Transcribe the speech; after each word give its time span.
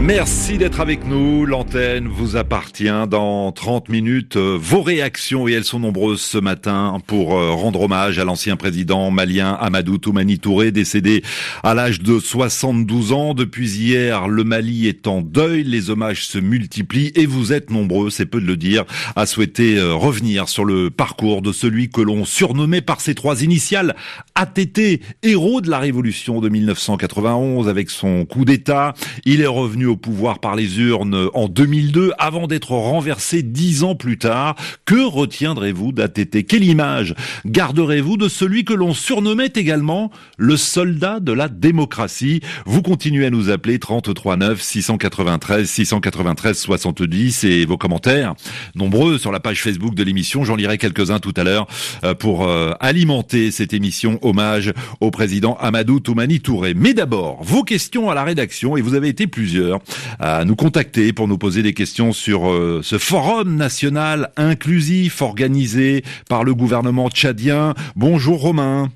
Merci 0.00 0.58
d'être 0.58 0.80
avec 0.80 1.04
nous. 1.06 1.44
L'antenne 1.44 2.06
vous 2.06 2.36
appartient 2.36 2.88
dans 3.10 3.50
30 3.50 3.88
minutes. 3.88 4.36
Euh, 4.36 4.56
vos 4.58 4.80
réactions, 4.80 5.48
et 5.48 5.52
elles 5.52 5.64
sont 5.64 5.80
nombreuses 5.80 6.20
ce 6.20 6.38
matin, 6.38 6.98
pour 7.06 7.36
euh, 7.36 7.50
rendre 7.50 7.82
hommage 7.82 8.18
à 8.18 8.24
l'ancien 8.24 8.56
président 8.56 9.10
malien 9.10 9.52
Amadou 9.60 9.98
Toumani 9.98 10.38
Touré, 10.38 10.70
décédé 10.70 11.22
à 11.64 11.74
l'âge 11.74 12.00
de 12.00 12.20
72 12.20 13.12
ans. 13.12 13.34
Depuis 13.34 13.68
hier, 13.70 14.28
le 14.28 14.44
Mali 14.44 14.86
est 14.86 15.08
en 15.08 15.20
deuil. 15.20 15.64
Les 15.64 15.90
hommages 15.90 16.26
se 16.26 16.38
multiplient 16.38 17.12
et 17.16 17.26
vous 17.26 17.52
êtes 17.52 17.70
nombreux, 17.70 18.08
c'est 18.08 18.26
peu 18.26 18.40
de 18.40 18.46
le 18.46 18.56
dire, 18.56 18.84
à 19.16 19.26
souhaiter 19.26 19.78
euh, 19.78 19.94
revenir 19.94 20.48
sur 20.48 20.64
le 20.64 20.90
parcours 20.90 21.42
de 21.42 21.52
celui 21.52 21.90
que 21.90 22.00
l'on 22.00 22.24
surnommait 22.24 22.82
par 22.82 23.00
ses 23.00 23.16
trois 23.16 23.42
initiales 23.42 23.96
ATT, 24.36 25.00
héros 25.24 25.60
de 25.60 25.68
la 25.68 25.80
révolution 25.80 26.40
de 26.40 26.48
1991 26.48 27.68
avec 27.68 27.90
son 27.90 28.24
coup 28.24 28.44
d'État. 28.44 28.94
Il 29.24 29.40
est 29.40 29.46
revenu 29.46 29.87
au 29.88 29.96
pouvoir 29.96 30.38
par 30.38 30.56
les 30.56 30.78
urnes 30.78 31.28
en 31.34 31.48
2002 31.48 32.12
avant 32.18 32.46
d'être 32.46 32.72
renversé 32.72 33.42
dix 33.42 33.82
ans 33.82 33.94
plus 33.94 34.18
tard. 34.18 34.54
Que 34.84 35.04
retiendrez-vous 35.04 35.92
d'ATT 35.92 36.46
Quelle 36.46 36.64
image 36.64 37.14
garderez-vous 37.46 38.16
de 38.16 38.28
celui 38.28 38.64
que 38.64 38.74
l'on 38.74 38.94
surnommait 38.94 39.52
également 39.54 40.10
le 40.36 40.56
soldat 40.56 41.20
de 41.20 41.32
la 41.32 41.48
démocratie? 41.48 42.40
Vous 42.66 42.82
continuez 42.82 43.26
à 43.26 43.30
nous 43.30 43.50
appeler 43.50 43.78
33 43.78 44.36
9 44.36 44.60
693 44.60 45.68
693 45.68 46.58
70 46.58 47.44
et 47.44 47.64
vos 47.64 47.76
commentaires 47.76 48.34
nombreux 48.74 49.18
sur 49.18 49.32
la 49.32 49.40
page 49.40 49.62
Facebook 49.62 49.94
de 49.94 50.02
l'émission. 50.02 50.44
J'en 50.44 50.56
lirai 50.56 50.78
quelques-uns 50.78 51.18
tout 51.18 51.34
à 51.36 51.44
l'heure 51.44 51.66
euh, 52.04 52.14
pour 52.14 52.46
euh, 52.46 52.72
alimenter 52.80 53.50
cette 53.50 53.72
émission 53.72 54.18
hommage 54.22 54.72
au 55.00 55.10
président 55.10 55.56
Amadou 55.60 56.00
Toumani 56.00 56.40
Touré. 56.40 56.74
Mais 56.74 56.94
d'abord, 56.94 57.42
vos 57.42 57.62
questions 57.62 58.10
à 58.10 58.14
la 58.14 58.24
rédaction 58.24 58.76
et 58.76 58.80
vous 58.80 58.94
avez 58.94 59.08
été 59.08 59.26
plusieurs 59.26 59.77
à 60.18 60.44
nous 60.44 60.56
contacter 60.56 61.12
pour 61.12 61.28
nous 61.28 61.38
poser 61.38 61.62
des 61.62 61.74
questions 61.74 62.12
sur 62.12 62.50
euh, 62.50 62.80
ce 62.82 62.98
forum 62.98 63.56
national 63.56 64.30
inclusif 64.36 65.22
organisé 65.22 66.04
par 66.28 66.44
le 66.44 66.54
gouvernement 66.54 67.10
tchadien. 67.10 67.74
Bonjour 67.96 68.40
Romain. 68.40 68.90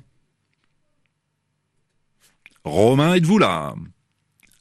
Romain, 2.63 3.15
êtes-vous 3.15 3.39
là? 3.39 3.75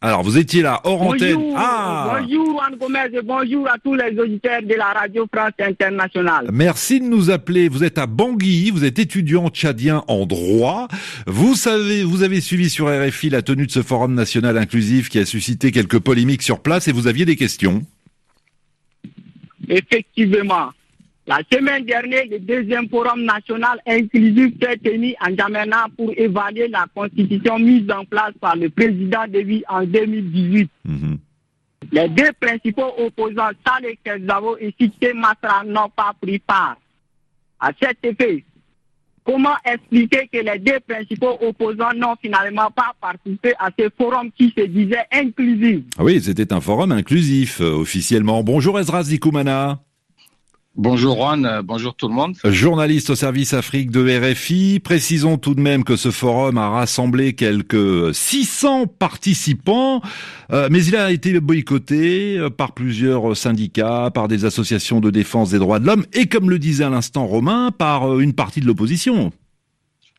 Alors, 0.04 0.24
vous 0.24 0.36
étiez 0.36 0.62
là, 0.62 0.80
hors 0.82 1.00
antenne. 1.00 1.54
Ah 1.56 2.18
Bonjour, 2.20 2.58
Juan 2.58 2.76
Gomez, 2.76 2.98
et 3.12 3.22
bonjour 3.22 3.68
à 3.68 3.78
tous 3.78 3.94
les 3.94 4.18
auditeurs 4.18 4.60
de 4.60 4.74
la 4.74 4.86
Radio 4.86 5.28
France 5.32 5.52
Internationale. 5.60 6.48
Merci 6.52 6.98
de 6.98 7.04
nous 7.04 7.30
appeler. 7.30 7.68
Vous 7.68 7.84
êtes 7.84 7.98
à 7.98 8.06
Bangui, 8.08 8.72
vous 8.72 8.84
êtes 8.84 8.98
étudiant 8.98 9.48
tchadien 9.48 10.02
en 10.08 10.26
droit. 10.26 10.88
Vous 11.28 11.54
savez, 11.54 12.02
vous 12.02 12.24
avez 12.24 12.40
suivi 12.40 12.68
sur 12.68 12.88
RFI 12.88 13.30
la 13.30 13.42
tenue 13.42 13.66
de 13.66 13.70
ce 13.70 13.82
forum 13.82 14.14
national 14.14 14.58
inclusif 14.58 15.08
qui 15.08 15.20
a 15.20 15.24
suscité 15.24 15.70
quelques 15.70 16.00
polémiques 16.00 16.42
sur 16.42 16.58
place 16.58 16.88
et 16.88 16.92
vous 16.92 17.06
aviez 17.06 17.24
des 17.24 17.36
questions. 17.36 17.82
Effectivement. 19.68 20.72
La 21.26 21.38
semaine 21.52 21.84
dernière, 21.84 22.24
le 22.28 22.40
deuxième 22.40 22.88
forum 22.88 23.22
national 23.24 23.78
inclusif 23.86 24.54
s'est 24.60 24.76
tenu 24.78 25.14
en 25.20 25.36
Jamena 25.36 25.86
pour 25.96 26.10
évaluer 26.16 26.66
la 26.66 26.86
constitution 26.92 27.60
mise 27.60 27.88
en 27.92 28.04
place 28.04 28.32
par 28.40 28.56
le 28.56 28.68
président 28.70 29.24
de 29.28 29.62
en 29.68 29.84
2018. 29.84 30.70
Mhm. 30.84 31.18
Les 31.92 32.08
deux 32.08 32.30
principaux 32.40 32.92
opposants, 32.98 33.50
Saleh 33.66 33.98
Kezavo 34.04 34.56
et 34.58 34.74
Sike 34.80 35.14
Matra, 35.14 35.62
n'ont 35.64 35.90
pas 35.94 36.12
pris 36.20 36.38
part. 36.40 36.76
À 37.60 37.70
cet 37.80 37.98
effet, 38.02 38.44
comment 39.24 39.54
expliquer 39.64 40.28
que 40.32 40.38
les 40.38 40.58
deux 40.58 40.80
principaux 40.88 41.38
opposants 41.40 41.92
n'ont 41.94 42.16
finalement 42.20 42.70
pas 42.70 42.94
participé 43.00 43.52
à 43.60 43.70
ce 43.78 43.88
forum 43.96 44.30
qui 44.36 44.52
se 44.56 44.64
disait 44.64 45.04
inclusif? 45.12 45.84
Ah 45.98 46.02
Oui, 46.02 46.20
c'était 46.20 46.52
un 46.52 46.60
forum 46.60 46.90
inclusif, 46.90 47.60
euh, 47.60 47.74
officiellement. 47.74 48.42
Bonjour 48.42 48.80
Ezra 48.80 49.04
Zikoumana. 49.04 49.80
Bonjour 50.74 51.16
Juan, 51.16 51.44
euh, 51.44 51.60
bonjour 51.62 51.94
tout 51.94 52.08
le 52.08 52.14
monde. 52.14 52.34
Journaliste 52.44 53.10
au 53.10 53.14
service 53.14 53.52
Afrique 53.52 53.90
de 53.90 54.32
RFI, 54.32 54.80
précisons 54.80 55.36
tout 55.36 55.54
de 55.54 55.60
même 55.60 55.84
que 55.84 55.96
ce 55.96 56.10
forum 56.10 56.56
a 56.56 56.70
rassemblé 56.70 57.34
quelques 57.34 58.14
600 58.14 58.86
participants, 58.86 60.00
euh, 60.50 60.68
mais 60.70 60.82
il 60.82 60.96
a 60.96 61.12
été 61.12 61.38
boycotté 61.40 62.38
euh, 62.38 62.48
par 62.48 62.72
plusieurs 62.72 63.36
syndicats, 63.36 64.10
par 64.14 64.28
des 64.28 64.46
associations 64.46 65.00
de 65.00 65.10
défense 65.10 65.50
des 65.50 65.58
droits 65.58 65.78
de 65.78 65.86
l'homme 65.86 66.06
et 66.14 66.24
comme 66.24 66.48
le 66.48 66.58
disait 66.58 66.84
à 66.84 66.90
l'instant 66.90 67.26
Romain, 67.26 67.70
par 67.70 68.18
une 68.18 68.32
partie 68.32 68.60
de 68.60 68.66
l'opposition. 68.66 69.30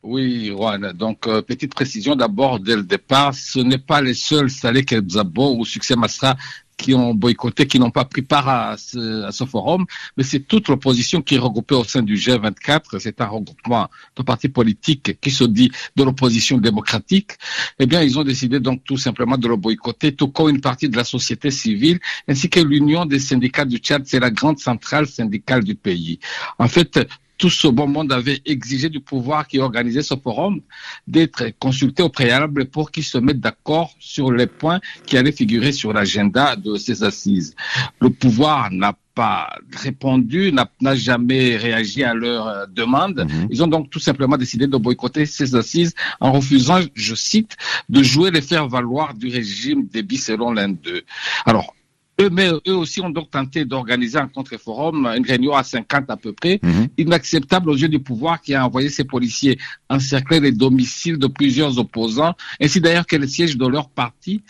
Oui, 0.03 0.51
Juan. 0.55 0.93
Donc, 0.93 1.21
petite 1.47 1.73
précision 1.73 2.15
d'abord 2.15 2.59
dès 2.59 2.75
le 2.75 2.83
départ, 2.83 3.33
ce 3.33 3.59
n'est 3.59 3.77
pas 3.77 4.01
les 4.01 4.13
seuls 4.13 4.49
Saleh 4.49 4.83
Kelzabo 4.83 5.55
ou 5.57 5.65
Succès 5.65 5.95
Masra 5.95 6.35
qui 6.77 6.93
ont 6.93 7.13
boycotté, 7.13 7.67
qui 7.67 7.79
n'ont 7.79 7.91
pas 7.91 8.05
pris 8.05 8.21
part 8.21 8.49
à 8.49 8.77
ce, 8.77 9.23
à 9.23 9.31
ce 9.31 9.45
forum, 9.45 9.85
mais 10.17 10.23
c'est 10.23 10.41
toute 10.41 10.67
l'opposition 10.67 11.21
qui 11.21 11.35
est 11.35 11.39
regroupée 11.39 11.75
au 11.75 11.83
sein 11.83 12.01
du 12.01 12.15
G24. 12.15 12.99
C'est 12.99 13.21
un 13.21 13.27
regroupement 13.27 13.89
de 14.15 14.23
partis 14.23 14.49
politiques 14.49 15.19
qui 15.19 15.31
se 15.31 15.43
dit 15.43 15.71
de 15.95 16.03
l'opposition 16.03 16.57
démocratique. 16.57 17.31
Eh 17.79 17.85
bien, 17.85 18.01
ils 18.01 18.17
ont 18.19 18.23
décidé 18.23 18.59
donc 18.59 18.83
tout 18.83 18.97
simplement 18.97 19.37
de 19.37 19.47
le 19.47 19.55
boycotter, 19.55 20.15
tout 20.15 20.29
comme 20.29 20.49
une 20.49 20.61
partie 20.61 20.89
de 20.89 20.97
la 20.97 21.03
société 21.03 21.51
civile, 21.51 21.99
ainsi 22.27 22.49
que 22.49 22.59
l'Union 22.59 23.05
des 23.05 23.19
syndicats 23.19 23.65
du 23.65 23.77
Tchad, 23.77 24.03
c'est 24.05 24.19
la 24.19 24.31
grande 24.31 24.59
centrale 24.59 25.07
syndicale 25.07 25.63
du 25.63 25.75
pays. 25.75 26.19
En 26.57 26.67
fait, 26.67 26.99
tout 27.37 27.49
ce 27.49 27.67
bon 27.67 27.87
monde 27.87 28.11
avait 28.11 28.41
exigé 28.45 28.89
du 28.89 28.99
pouvoir 28.99 29.47
qui 29.47 29.59
organisait 29.59 30.03
ce 30.03 30.15
forum 30.15 30.61
d'être 31.07 31.45
consulté 31.59 32.03
au 32.03 32.09
préalable 32.09 32.65
pour 32.65 32.91
qu'ils 32.91 33.03
se 33.03 33.17
mettent 33.17 33.39
d'accord 33.39 33.93
sur 33.99 34.31
les 34.31 34.47
points 34.47 34.79
qui 35.05 35.17
allaient 35.17 35.31
figurer 35.31 35.71
sur 35.71 35.93
l'agenda 35.93 36.55
de 36.55 36.75
ces 36.77 37.03
assises. 37.03 37.55
Le 37.99 38.09
pouvoir 38.09 38.71
n'a 38.71 38.95
pas 39.15 39.55
répondu, 39.71 40.51
n'a 40.51 40.95
jamais 40.95 41.55
réagi 41.55 42.03
à 42.03 42.13
leur 42.13 42.47
euh, 42.47 42.65
demande. 42.67 43.27
Mhm. 43.29 43.47
Ils 43.51 43.63
ont 43.63 43.67
donc 43.67 43.89
tout 43.89 43.99
simplement 43.99 44.37
décidé 44.37 44.65
de 44.67 44.77
boycotter 44.77 45.25
ces 45.25 45.55
assises 45.55 45.93
en 46.19 46.31
refusant, 46.31 46.79
je 46.95 47.15
cite, 47.15 47.55
de 47.89 48.01
jouer 48.01 48.31
les 48.31 48.41
faire-valoir 48.41 49.13
du 49.13 49.27
régime 49.29 49.85
débit 49.85 50.17
selon 50.17 50.51
l'un 50.51 50.69
d'eux. 50.69 51.03
Alors, 51.45 51.75
eux, 52.21 52.29
mais 52.31 52.49
eux 52.67 52.75
aussi 52.75 53.01
ont 53.01 53.09
donc 53.09 53.31
tenté 53.31 53.65
d'organiser 53.65 54.17
un 54.17 54.27
contre-forum, 54.27 55.07
une 55.17 55.25
réunion 55.25 55.53
à 55.53 55.63
50 55.63 56.09
à 56.09 56.17
peu 56.17 56.33
près, 56.33 56.59
mhm. 56.61 56.87
inacceptable 56.97 57.69
aux 57.69 57.75
yeux 57.75 57.87
du 57.87 57.99
pouvoir 57.99 58.41
qui 58.41 58.53
a 58.53 58.65
envoyé 58.65 58.89
ses 58.89 59.03
policiers 59.03 59.57
encercler 59.89 60.39
les 60.39 60.51
domiciles 60.51 61.17
de 61.17 61.27
plusieurs 61.27 61.77
opposants, 61.77 62.33
ainsi 62.61 62.81
d'ailleurs 62.81 63.05
que 63.05 63.15
les 63.15 63.27
sièges 63.27 63.57
de 63.57 63.67
leur 63.67 63.89
parti. 63.89 64.41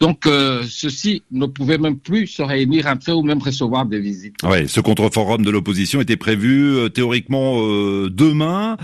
Donc, 0.00 0.26
euh, 0.26 0.64
ceux-ci 0.68 1.22
ne 1.30 1.46
pouvaient 1.46 1.78
même 1.78 1.98
plus 1.98 2.26
se 2.26 2.42
réunir 2.42 2.86
entre 2.86 3.10
eux 3.10 3.14
ou 3.14 3.22
même 3.22 3.38
recevoir 3.38 3.86
des 3.86 4.00
visites. 4.00 4.36
Oui, 4.42 4.68
ce 4.68 4.80
contre-forum 4.80 5.44
de 5.44 5.50
l'opposition 5.50 6.00
était 6.00 6.16
prévu 6.16 6.76
euh, 6.76 6.88
théoriquement 6.88 7.60
euh, 7.60 8.10
demain. 8.10 8.76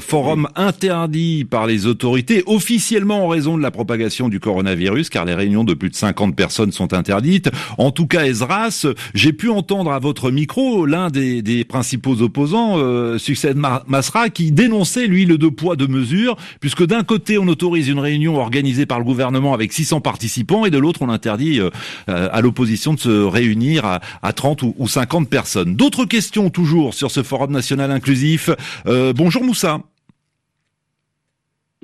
forum 0.00 0.48
interdit 0.56 1.44
par 1.44 1.66
les 1.66 1.86
autorités, 1.86 2.42
officiellement 2.46 3.24
en 3.24 3.28
raison 3.28 3.56
de 3.56 3.62
la 3.62 3.70
propagation 3.70 4.28
du 4.28 4.40
coronavirus, 4.40 5.08
car 5.08 5.24
les 5.24 5.34
réunions 5.34 5.64
de 5.64 5.74
plus 5.74 5.90
de 5.90 5.94
50 5.94 6.36
personnes 6.36 6.72
sont 6.72 6.92
interdites. 6.92 7.50
En 7.78 7.90
tout 7.90 8.06
cas, 8.06 8.24
Ezras, 8.24 8.86
j'ai 9.14 9.32
pu 9.32 9.50
entendre 9.50 9.92
à 9.92 9.98
votre 9.98 10.30
micro 10.30 10.86
l'un 10.86 11.08
des, 11.08 11.42
des 11.42 11.64
principaux 11.64 12.22
opposants, 12.22 12.78
euh, 12.78 13.18
Succès 13.18 13.54
Masra, 13.54 14.28
qui 14.30 14.52
dénonçait, 14.52 15.06
lui, 15.06 15.24
le 15.24 15.38
deux 15.38 15.50
poids, 15.50 15.76
deux 15.76 15.86
mesures, 15.86 16.36
puisque 16.60 16.84
d'un 16.84 17.02
côté, 17.02 17.38
on 17.38 17.48
autorise 17.48 17.88
une 17.88 17.98
réunion 17.98 18.36
organisée 18.36 18.86
par 18.86 18.98
le 18.98 19.04
gouvernement 19.04 19.54
avec 19.54 19.72
600 19.72 20.00
participants, 20.00 20.64
et 20.64 20.70
de 20.70 20.78
l'autre, 20.78 21.02
on 21.02 21.08
interdit 21.08 21.60
euh, 21.60 21.70
à 22.06 22.40
l'opposition 22.40 22.94
de 22.94 23.00
se 23.00 23.24
réunir 23.24 23.84
à, 23.84 24.00
à 24.22 24.32
30 24.32 24.62
ou, 24.62 24.74
ou, 24.78 24.88
50 24.88 25.28
personnes. 25.28 25.76
D'autres 25.76 26.04
questions, 26.04 26.50
toujours, 26.50 26.94
sur 26.94 27.10
ce 27.10 27.22
Forum 27.22 27.52
national 27.52 27.90
inclusif. 27.90 28.50
Euh, 28.86 29.12
bonjour 29.12 29.44
Moussa. 29.44 29.80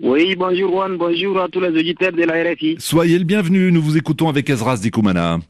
Oui, 0.03 0.35
bonjour 0.35 0.71
Juan, 0.71 0.97
bonjour 0.97 1.39
à 1.41 1.49
tous 1.49 1.61
les 1.61 1.69
auditeurs 1.69 2.13
de 2.13 2.23
la 2.23 2.43
RFI. 2.43 2.77
Soyez 2.79 3.19
le 3.19 3.25
bienvenu, 3.25 3.71
nous 3.71 3.83
vous 3.83 3.99
écoutons 3.99 4.29
avec 4.29 4.49
Ezras 4.49 4.79
Dikoumana. 4.79 5.41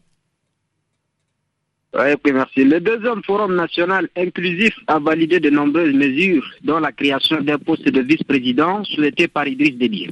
Oui, 1.93 2.33
merci. 2.33 2.65
Le 2.65 2.79
deuxième 2.81 3.23
forum 3.25 3.57
national 3.57 4.09
inclusif 4.17 4.73
a 4.87 5.01
validé 5.01 5.41
de 5.41 5.51
nombreuses 5.51 5.93
mesures, 5.93 6.49
dont 6.63 6.79
la 6.79 6.93
création 6.93 7.41
d'un 7.41 7.59
poste 7.59 7.89
de 7.89 8.01
vice-président 8.01 8.85
souhaité 8.85 9.27
par 9.27 9.49
Idriss 9.49 9.77
Déby. 9.77 10.09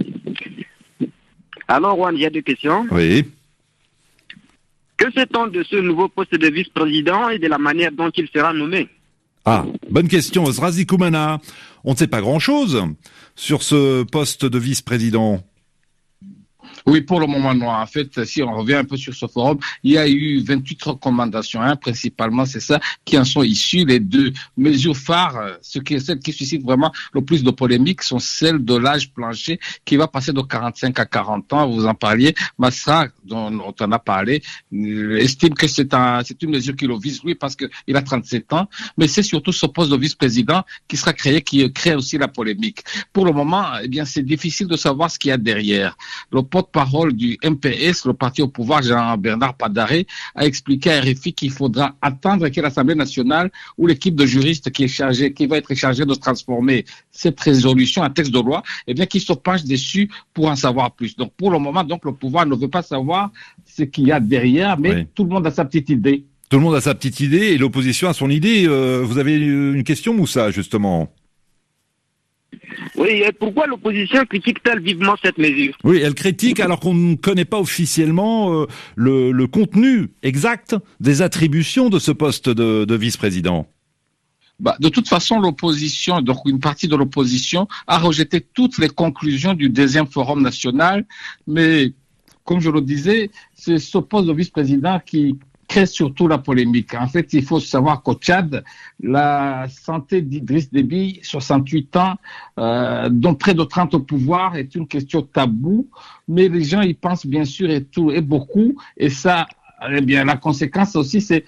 Alors, 1.68 1.96
Juan, 1.96 2.16
il 2.16 2.22
y 2.22 2.26
a 2.26 2.30
deux 2.30 2.40
questions. 2.40 2.86
Oui. 2.90 3.24
Que 4.96 5.12
sait-on 5.12 5.46
de 5.46 5.62
ce 5.62 5.76
nouveau 5.76 6.08
poste 6.08 6.34
de 6.34 6.48
vice-président 6.48 7.28
et 7.28 7.38
de 7.38 7.46
la 7.46 7.58
manière 7.58 7.92
dont 7.92 8.10
il 8.10 8.26
sera 8.34 8.52
nommé? 8.52 8.88
Ah, 9.44 9.64
bonne 9.88 10.08
question, 10.08 10.44
Zrazi 10.46 10.84
Koumana. 10.84 11.38
On 11.84 11.92
ne 11.92 11.96
sait 11.96 12.08
pas 12.08 12.20
grand-chose 12.20 12.82
sur 13.36 13.62
ce 13.62 14.02
poste 14.02 14.44
de 14.44 14.58
vice-président. 14.58 15.44
Oui, 16.88 17.02
pour 17.02 17.20
le 17.20 17.26
moment, 17.26 17.54
non. 17.54 17.68
En 17.68 17.84
fait, 17.84 18.24
si 18.24 18.42
on 18.42 18.56
revient 18.56 18.76
un 18.76 18.84
peu 18.84 18.96
sur 18.96 19.12
ce 19.12 19.26
forum, 19.26 19.58
il 19.82 19.92
y 19.92 19.98
a 19.98 20.08
eu 20.08 20.42
28 20.42 20.82
recommandations. 20.84 21.60
Hein, 21.60 21.76
principalement, 21.76 22.46
c'est 22.46 22.60
ça 22.60 22.80
qui 23.04 23.18
en 23.18 23.26
sont 23.26 23.42
issues. 23.42 23.84
Les 23.84 24.00
deux 24.00 24.32
mesures 24.56 24.96
phares, 24.96 25.58
ce 25.60 25.80
qui 25.80 25.94
est 25.94 26.00
celle 26.00 26.18
qui 26.18 26.32
suscite 26.32 26.64
vraiment 26.64 26.90
le 27.12 27.20
plus 27.20 27.44
de 27.44 27.50
polémiques, 27.50 28.02
sont 28.02 28.18
celles 28.18 28.64
de 28.64 28.74
l'âge 28.74 29.12
plancher 29.12 29.60
qui 29.84 29.96
va 29.96 30.08
passer 30.08 30.32
de 30.32 30.40
45 30.40 30.98
à 30.98 31.04
40 31.04 31.52
ans. 31.52 31.68
Vous 31.68 31.84
en 31.84 31.92
parliez. 31.94 32.34
Massa, 32.58 33.08
dont 33.22 33.74
on 33.78 33.92
a 33.92 33.98
parlé, 33.98 34.42
euh, 34.72 35.18
estime 35.18 35.52
que 35.52 35.68
c'est 35.68 35.92
un, 35.92 36.22
c'est 36.24 36.42
une 36.42 36.52
mesure 36.52 36.74
qui 36.74 36.86
le 36.86 36.98
vise, 36.98 37.20
oui, 37.22 37.34
parce 37.34 37.54
qu'il 37.54 37.96
a 37.96 38.00
37 38.00 38.50
ans. 38.54 38.66
Mais 38.96 39.08
c'est 39.08 39.22
surtout 39.22 39.52
ce 39.52 39.66
poste 39.66 39.90
de 39.90 39.96
vice-président 39.98 40.62
qui 40.88 40.96
sera 40.96 41.12
créé, 41.12 41.42
qui 41.42 41.70
crée 41.70 41.94
aussi 41.94 42.16
la 42.16 42.28
polémique. 42.28 42.82
Pour 43.12 43.26
le 43.26 43.32
moment, 43.32 43.66
eh 43.82 43.88
bien, 43.88 44.06
c'est 44.06 44.22
difficile 44.22 44.68
de 44.68 44.76
savoir 44.78 45.10
ce 45.10 45.18
qu'il 45.18 45.28
y 45.28 45.32
a 45.32 45.36
derrière. 45.36 45.94
Parole 46.78 47.12
du 47.12 47.36
MPS, 47.42 48.06
le 48.06 48.12
parti 48.12 48.40
au 48.40 48.46
pouvoir, 48.46 48.84
Jean-Bernard 48.84 49.54
Padaré, 49.54 50.06
a 50.36 50.46
expliqué 50.46 50.92
à 50.92 51.00
RFI 51.00 51.32
qu'il 51.32 51.50
faudra 51.50 51.96
attendre 52.00 52.48
que 52.48 52.60
l'Assemblée 52.60 52.94
nationale 52.94 53.50
ou 53.76 53.88
l'équipe 53.88 54.14
de 54.14 54.24
juristes 54.24 54.70
qui 54.70 54.84
est 54.84 54.94
chargée, 55.00 55.32
qui 55.32 55.48
va 55.48 55.56
être 55.56 55.74
chargée 55.74 56.06
de 56.06 56.14
transformer 56.14 56.84
cette 57.10 57.40
résolution 57.40 58.02
en 58.02 58.10
texte 58.10 58.32
de 58.32 58.38
loi, 58.38 58.62
eh 58.86 58.94
bien, 58.94 59.06
qu'il 59.06 59.20
se 59.20 59.32
penche 59.32 59.64
dessus 59.64 60.08
pour 60.32 60.46
en 60.46 60.54
savoir 60.54 60.92
plus. 60.92 61.16
Donc, 61.16 61.32
pour 61.36 61.50
le 61.50 61.58
moment, 61.58 61.82
donc, 61.82 62.04
le 62.04 62.12
pouvoir 62.12 62.46
ne 62.46 62.54
veut 62.54 62.68
pas 62.68 62.82
savoir 62.82 63.32
ce 63.66 63.82
qu'il 63.82 64.06
y 64.06 64.12
a 64.12 64.20
derrière, 64.20 64.78
mais 64.78 65.08
tout 65.16 65.24
le 65.24 65.30
monde 65.30 65.48
a 65.48 65.50
sa 65.50 65.64
petite 65.64 65.90
idée. 65.90 66.26
Tout 66.48 66.58
le 66.58 66.62
monde 66.62 66.76
a 66.76 66.80
sa 66.80 66.94
petite 66.94 67.18
idée 67.18 67.46
et 67.54 67.58
l'opposition 67.58 68.08
a 68.08 68.12
son 68.12 68.30
idée. 68.30 68.68
Euh, 68.68 69.02
vous 69.04 69.18
avez 69.18 69.34
une 69.34 69.82
question, 69.82 70.14
Moussa, 70.14 70.52
justement? 70.52 71.12
Oui, 72.96 73.22
et 73.26 73.32
pourquoi 73.32 73.66
l'opposition 73.66 74.24
critique-t-elle 74.24 74.80
vivement 74.80 75.14
cette 75.22 75.38
mesure? 75.38 75.76
Oui, 75.84 76.00
elle 76.02 76.14
critique 76.14 76.60
alors 76.60 76.80
qu'on 76.80 76.94
ne 76.94 77.16
connaît 77.16 77.44
pas 77.44 77.58
officiellement 77.58 78.62
euh, 78.62 78.66
le, 78.96 79.46
contenu 79.46 80.10
exact 80.22 80.76
des 81.00 81.22
attributions 81.22 81.88
de 81.88 81.98
ce 81.98 82.12
poste 82.12 82.48
de, 82.48 82.96
vice-président. 82.96 83.66
Bah, 84.60 84.76
de 84.80 84.88
toute 84.88 85.08
façon, 85.08 85.38
l'opposition, 85.40 86.20
donc 86.20 86.38
une 86.46 86.58
partie 86.58 86.88
de 86.88 86.96
l'opposition, 86.96 87.68
a 87.86 87.98
rejeté 87.98 88.40
toutes 88.40 88.78
les 88.78 88.88
conclusions 88.88 89.54
du 89.54 89.68
deuxième 89.68 90.06
forum 90.06 90.42
national, 90.42 91.06
mais 91.46 91.92
comme 92.44 92.60
je 92.60 92.70
le 92.70 92.80
disais, 92.80 93.30
c'est 93.54 93.78
ce 93.78 93.98
poste 93.98 94.26
de 94.26 94.32
vice-président 94.32 95.00
qui 95.04 95.38
crée 95.68 95.86
surtout 95.86 96.26
la 96.26 96.38
polémique. 96.38 96.94
En 96.94 97.06
fait, 97.06 97.32
il 97.34 97.44
faut 97.44 97.60
savoir 97.60 98.02
qu'au 98.02 98.14
Tchad, 98.14 98.64
la 99.00 99.66
santé 99.68 100.22
d'Idriss 100.22 100.72
Déby, 100.72 101.20
68 101.22 101.96
ans, 101.96 102.14
euh, 102.58 103.08
dont 103.10 103.34
près 103.34 103.54
de 103.54 103.62
30 103.62 103.94
au 103.94 104.00
pouvoir, 104.00 104.56
est 104.56 104.74
une 104.74 104.88
question 104.88 105.22
taboue, 105.22 105.86
mais 106.26 106.48
les 106.48 106.64
gens 106.64 106.80
y 106.80 106.94
pensent 106.94 107.26
bien 107.26 107.44
sûr 107.44 107.70
et 107.70 107.84
tout 107.84 108.10
et 108.10 108.22
beaucoup, 108.22 108.74
et 108.96 109.10
ça 109.10 109.46
eh 109.88 110.00
bien, 110.00 110.24
la 110.24 110.36
conséquence 110.36 110.96
aussi, 110.96 111.20
c'est 111.20 111.44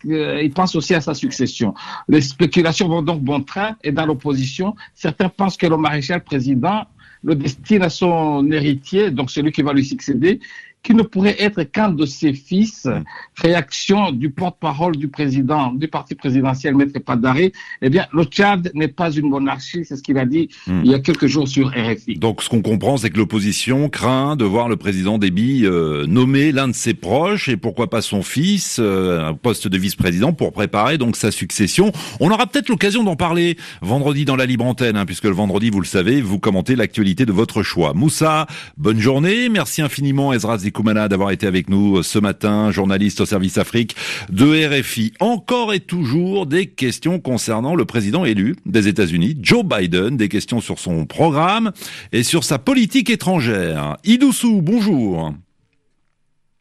qu'ils 0.00 0.52
pensent 0.54 0.76
aussi 0.76 0.94
à 0.94 1.00
sa 1.00 1.14
succession. 1.14 1.74
Les 2.08 2.20
spéculations 2.20 2.86
vont 2.86 3.02
donc 3.02 3.22
bon 3.22 3.42
train 3.42 3.74
et 3.82 3.90
dans 3.90 4.06
l'opposition, 4.06 4.76
certains 4.94 5.28
pensent 5.28 5.56
que 5.56 5.66
le 5.66 5.76
maréchal 5.76 6.22
président 6.22 6.84
le 7.24 7.34
destine 7.34 7.82
à 7.82 7.90
son 7.90 8.50
héritier, 8.50 9.10
donc 9.10 9.30
celui 9.30 9.52
qui 9.52 9.62
va 9.62 9.72
lui 9.72 9.84
succéder, 9.84 10.40
qui 10.82 10.94
ne 10.94 11.02
pourrait 11.02 11.36
être 11.38 11.62
qu'un 11.62 11.90
de 11.90 12.06
ses 12.06 12.32
fils. 12.32 12.88
Réaction 13.36 14.12
du 14.12 14.30
porte-parole 14.30 14.96
du 14.96 15.08
président 15.08 15.72
du 15.72 15.88
parti 15.88 16.14
présidentiel, 16.14 16.74
Maître 16.74 16.98
Padari. 16.98 17.52
Eh 17.82 17.90
bien, 17.90 18.06
le 18.12 18.24
Tchad 18.24 18.70
n'est 18.74 18.88
pas 18.88 19.10
une 19.10 19.28
monarchie, 19.28 19.84
c'est 19.84 19.96
ce 19.96 20.02
qu'il 20.02 20.18
a 20.18 20.26
dit 20.26 20.48
hmm. 20.66 20.82
il 20.84 20.90
y 20.90 20.94
a 20.94 20.98
quelques 20.98 21.26
jours 21.26 21.46
sur 21.46 21.68
RFI. 21.68 22.16
Donc, 22.16 22.42
ce 22.42 22.48
qu'on 22.48 22.62
comprend, 22.62 22.96
c'est 22.96 23.10
que 23.10 23.18
l'opposition 23.18 23.88
craint 23.88 24.36
de 24.36 24.44
voir 24.44 24.68
le 24.68 24.76
président 24.76 25.18
Déby 25.18 25.64
euh, 25.64 26.06
nommer 26.06 26.52
l'un 26.52 26.68
de 26.68 26.74
ses 26.74 26.94
proches 26.94 27.48
et 27.48 27.56
pourquoi 27.56 27.88
pas 27.88 28.02
son 28.02 28.22
fils, 28.22 28.78
euh, 28.80 29.28
un 29.28 29.34
poste 29.34 29.68
de 29.68 29.78
vice-président 29.78 30.32
pour 30.32 30.52
préparer 30.52 30.98
donc 30.98 31.16
sa 31.16 31.30
succession. 31.30 31.92
On 32.20 32.30
aura 32.30 32.46
peut-être 32.46 32.68
l'occasion 32.68 33.04
d'en 33.04 33.16
parler 33.16 33.56
vendredi 33.80 34.24
dans 34.24 34.36
la 34.36 34.46
libre 34.46 34.64
antenne, 34.64 34.96
hein, 34.96 35.06
puisque 35.06 35.24
le 35.24 35.30
vendredi, 35.30 35.70
vous 35.70 35.80
le 35.80 35.86
savez, 35.86 36.20
vous 36.20 36.38
commentez 36.38 36.76
l'actualité 36.76 37.24
de 37.24 37.32
votre 37.32 37.62
choix. 37.62 37.94
Moussa, 37.94 38.46
bonne 38.76 38.98
journée. 38.98 39.48
Merci 39.48 39.82
infiniment, 39.82 40.32
Ezra 40.32 40.58
Koumana 40.72 41.08
d'avoir 41.08 41.30
été 41.30 41.46
avec 41.46 41.68
nous 41.70 41.98
euh, 41.98 42.02
ce 42.02 42.18
matin, 42.18 42.70
journaliste 42.70 43.20
au 43.20 43.26
service 43.26 43.58
Afrique 43.58 43.94
de 44.30 44.80
RFI. 44.80 45.12
Encore 45.20 45.72
et 45.72 45.80
toujours 45.80 46.46
des 46.46 46.66
questions 46.66 47.20
concernant 47.20 47.74
le 47.74 47.84
président 47.84 48.24
élu 48.24 48.56
des 48.66 48.88
États-Unis, 48.88 49.36
Joe 49.40 49.64
Biden, 49.64 50.16
des 50.16 50.28
questions 50.28 50.60
sur 50.60 50.78
son 50.78 51.06
programme 51.06 51.72
et 52.12 52.22
sur 52.22 52.44
sa 52.44 52.58
politique 52.58 53.10
étrangère. 53.10 53.96
Idoussou, 54.04 54.62
bonjour. 54.62 55.32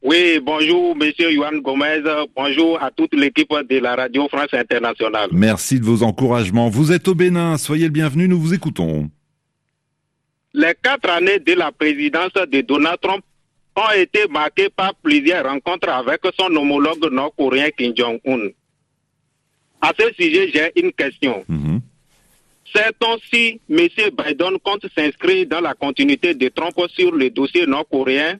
Oui, 0.03 0.39
bonjour, 0.43 0.95
monsieur 0.95 1.31
Yohan 1.31 1.59
Gomez. 1.59 2.01
Bonjour 2.35 2.81
à 2.81 2.89
toute 2.89 3.13
l'équipe 3.13 3.53
de 3.69 3.77
la 3.77 3.95
Radio 3.95 4.27
France 4.29 4.53
Internationale. 4.53 5.29
Merci 5.31 5.79
de 5.79 5.85
vos 5.85 6.01
encouragements. 6.01 6.69
Vous 6.69 6.91
êtes 6.91 7.07
au 7.07 7.13
Bénin. 7.13 7.57
Soyez 7.57 7.85
le 7.85 7.91
bienvenu. 7.91 8.27
Nous 8.27 8.39
vous 8.39 8.55
écoutons. 8.55 9.09
Les 10.53 10.73
quatre 10.81 11.09
années 11.09 11.39
de 11.39 11.53
la 11.53 11.71
présidence 11.71 12.33
de 12.33 12.61
Donald 12.61 12.97
Trump 12.99 13.23
ont 13.75 13.91
été 13.95 14.27
marqués 14.27 14.69
par 14.69 14.94
plusieurs 14.95 15.45
rencontres 15.45 15.89
avec 15.89 16.21
son 16.38 16.56
homologue 16.56 17.12
nord-coréen 17.12 17.69
Kim 17.77 17.94
Jong-un. 17.95 18.50
À 19.81 19.91
ce 19.97 20.13
sujet, 20.13 20.50
j'ai 20.53 20.71
une 20.81 20.91
question. 20.91 21.44
Mm 21.47 21.79
Sait-on 22.73 23.18
si 23.29 23.59
M. 23.69 23.88
Biden 24.18 24.57
compte 24.63 24.85
s'inscrire 24.95 25.45
dans 25.45 25.59
la 25.59 25.73
continuité 25.73 26.33
de 26.33 26.47
Trump 26.47 26.73
sur 26.95 27.12
le 27.12 27.29
dossier 27.29 27.65
nord-coréen 27.65 28.39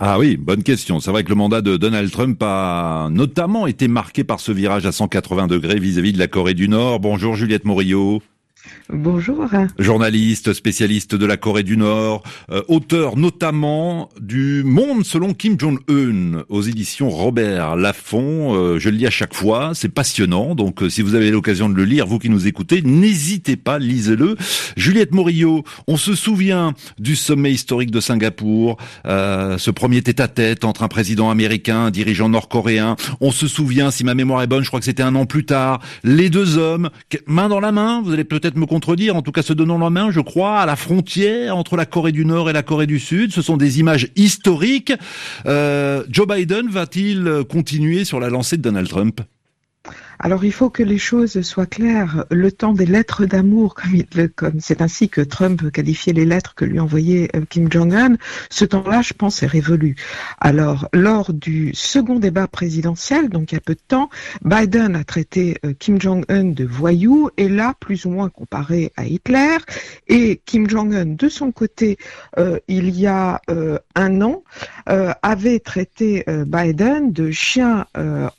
ah 0.00 0.18
oui, 0.18 0.38
bonne 0.38 0.62
question. 0.62 1.00
C'est 1.00 1.10
vrai 1.10 1.22
que 1.22 1.28
le 1.28 1.34
mandat 1.34 1.60
de 1.60 1.76
Donald 1.76 2.10
Trump 2.10 2.42
a 2.42 3.08
notamment 3.10 3.66
été 3.66 3.88
marqué 3.88 4.24
par 4.24 4.40
ce 4.40 4.50
virage 4.50 4.86
à 4.86 4.90
180 4.90 5.48
degrés 5.48 5.78
vis-à-vis 5.78 6.10
-vis 6.10 6.14
de 6.14 6.18
la 6.18 6.28
Corée 6.28 6.54
du 6.54 6.66
Nord. 6.66 6.98
Bonjour 6.98 7.36
Juliette 7.36 7.66
Morillo. 7.66 8.22
Bonjour. 8.88 9.48
Journaliste, 9.78 10.52
spécialiste 10.52 11.14
de 11.14 11.26
la 11.26 11.36
Corée 11.36 11.62
du 11.62 11.76
Nord, 11.76 12.22
euh, 12.50 12.62
auteur 12.68 13.16
notamment 13.16 14.08
du 14.20 14.62
Monde 14.64 15.04
selon 15.04 15.34
Kim 15.34 15.58
Jong-un 15.58 16.44
aux 16.48 16.62
éditions 16.62 17.08
Robert 17.08 17.76
Laffont. 17.76 18.54
Euh, 18.54 18.78
je 18.78 18.90
le 18.90 18.96
lis 18.96 19.06
à 19.06 19.10
chaque 19.10 19.34
fois, 19.34 19.72
c'est 19.74 19.88
passionnant. 19.88 20.54
Donc 20.54 20.82
euh, 20.82 20.90
si 20.90 21.02
vous 21.02 21.14
avez 21.14 21.30
l'occasion 21.30 21.68
de 21.68 21.74
le 21.74 21.84
lire, 21.84 22.06
vous 22.06 22.18
qui 22.18 22.28
nous 22.28 22.46
écoutez, 22.46 22.82
n'hésitez 22.82 23.56
pas, 23.56 23.78
lisez-le. 23.78 24.36
Juliette 24.76 25.12
Morillo, 25.12 25.64
on 25.86 25.96
se 25.96 26.14
souvient 26.14 26.74
du 26.98 27.16
sommet 27.16 27.52
historique 27.52 27.90
de 27.90 28.00
Singapour, 28.00 28.76
ce 29.04 29.70
premier 29.70 30.02
tête-à-tête 30.02 30.64
entre 30.64 30.82
un 30.82 30.88
président 30.88 31.30
américain, 31.30 31.86
un 31.86 31.90
dirigeant 31.90 32.28
nord-coréen. 32.28 32.96
On 33.20 33.30
se 33.30 33.48
souvient, 33.48 33.90
si 33.90 34.04
ma 34.04 34.14
mémoire 34.14 34.42
est 34.42 34.46
bonne, 34.46 34.62
je 34.62 34.68
crois 34.68 34.80
que 34.80 34.86
c'était 34.86 35.02
un 35.02 35.14
an 35.14 35.26
plus 35.26 35.44
tard, 35.44 35.80
les 36.04 36.30
deux 36.30 36.58
hommes, 36.58 36.90
main 37.26 37.48
dans 37.48 37.60
la 37.60 37.72
main, 37.72 38.02
vous 38.02 38.12
allez 38.12 38.24
peut-être 38.24 38.51
me 38.56 38.66
contredire, 38.66 39.16
en 39.16 39.22
tout 39.22 39.32
cas 39.32 39.42
se 39.42 39.52
donnant 39.52 39.78
la 39.78 39.90
main, 39.90 40.10
je 40.10 40.20
crois, 40.20 40.60
à 40.60 40.66
la 40.66 40.76
frontière 40.76 41.56
entre 41.56 41.76
la 41.76 41.86
Corée 41.86 42.12
du 42.12 42.24
Nord 42.24 42.50
et 42.50 42.52
la 42.52 42.62
Corée 42.62 42.86
du 42.86 42.98
Sud. 42.98 43.32
Ce 43.32 43.42
sont 43.42 43.56
des 43.56 43.80
images 43.80 44.08
historiques. 44.16 44.92
Euh, 45.46 46.04
Joe 46.08 46.26
Biden 46.26 46.68
va-t-il 46.68 47.44
continuer 47.48 48.04
sur 48.04 48.20
la 48.20 48.28
lancée 48.28 48.56
de 48.56 48.62
Donald 48.62 48.88
Trump? 48.88 49.20
Alors 50.22 50.44
il 50.44 50.52
faut 50.52 50.70
que 50.70 50.84
les 50.84 50.98
choses 50.98 51.42
soient 51.42 51.66
claires. 51.66 52.26
Le 52.30 52.52
temps 52.52 52.72
des 52.72 52.86
lettres 52.86 53.26
d'amour, 53.26 53.74
comme, 54.36 54.60
c'est 54.60 54.80
ainsi 54.80 55.08
que 55.08 55.20
Trump 55.20 55.70
qualifiait 55.72 56.12
les 56.12 56.24
lettres 56.24 56.54
que 56.54 56.64
lui 56.64 56.78
envoyait 56.78 57.28
euh, 57.34 57.44
Kim 57.48 57.70
Jong-un, 57.70 58.16
ce 58.48 58.64
temps-là, 58.64 59.02
je 59.02 59.14
pense, 59.14 59.42
est 59.42 59.48
révolu. 59.48 59.96
Alors 60.40 60.88
lors 60.92 61.32
du 61.32 61.74
second 61.74 62.20
débat 62.20 62.46
présidentiel, 62.46 63.30
donc 63.30 63.50
il 63.50 63.56
y 63.56 63.58
a 63.58 63.60
peu 63.60 63.74
de 63.74 63.80
temps, 63.86 64.10
Biden 64.44 64.94
a 64.94 65.02
traité 65.02 65.58
euh, 65.64 65.72
Kim 65.76 66.00
Jong-un 66.00 66.44
de 66.44 66.64
voyou 66.64 67.30
et 67.36 67.48
là, 67.48 67.74
plus 67.80 68.04
ou 68.04 68.10
moins 68.10 68.28
comparé 68.28 68.92
à 68.96 69.06
Hitler. 69.06 69.56
Et 70.06 70.40
Kim 70.46 70.70
Jong-un, 70.70 71.04
de 71.04 71.28
son 71.28 71.50
côté, 71.50 71.98
euh, 72.38 72.60
il 72.68 72.90
y 72.90 73.08
a 73.08 73.40
un 73.94 74.20
an, 74.22 74.44
avait 74.86 75.58
traité 75.58 76.24
Biden 76.46 77.12
de 77.12 77.30
chien 77.30 77.86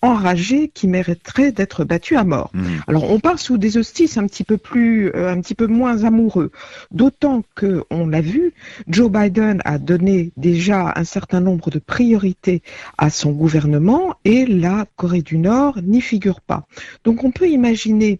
enragé 0.01 0.69
qui 0.69 0.87
mériterait 0.87 1.51
d'être 1.51 1.72
battu 1.81 2.15
à 2.15 2.23
mort. 2.23 2.51
Mmh. 2.53 2.63
Alors 2.87 3.09
on 3.11 3.19
part 3.19 3.39
sous 3.39 3.57
des 3.57 3.77
hostices 3.77 4.17
un 4.17 4.27
petit 4.27 4.43
peu 4.43 4.57
plus, 4.57 5.11
euh, 5.15 5.31
un 5.31 5.41
petit 5.41 5.55
peu 5.55 5.67
moins 5.67 6.03
amoureux. 6.03 6.51
D'autant 6.91 7.43
que 7.55 7.83
on 7.89 8.07
l'a 8.07 8.21
vu, 8.21 8.53
Joe 8.87 9.09
Biden 9.09 9.61
a 9.65 9.77
donné 9.77 10.31
déjà 10.37 10.93
un 10.95 11.03
certain 11.03 11.39
nombre 11.39 11.71
de 11.71 11.79
priorités 11.79 12.61
à 12.97 13.09
son 13.09 13.31
gouvernement 13.31 14.15
et 14.25 14.45
la 14.45 14.85
Corée 14.95 15.21
du 15.21 15.37
Nord 15.37 15.81
n'y 15.81 16.01
figure 16.01 16.41
pas. 16.41 16.67
Donc 17.03 17.23
on 17.23 17.31
peut 17.31 17.49
imaginer 17.49 18.19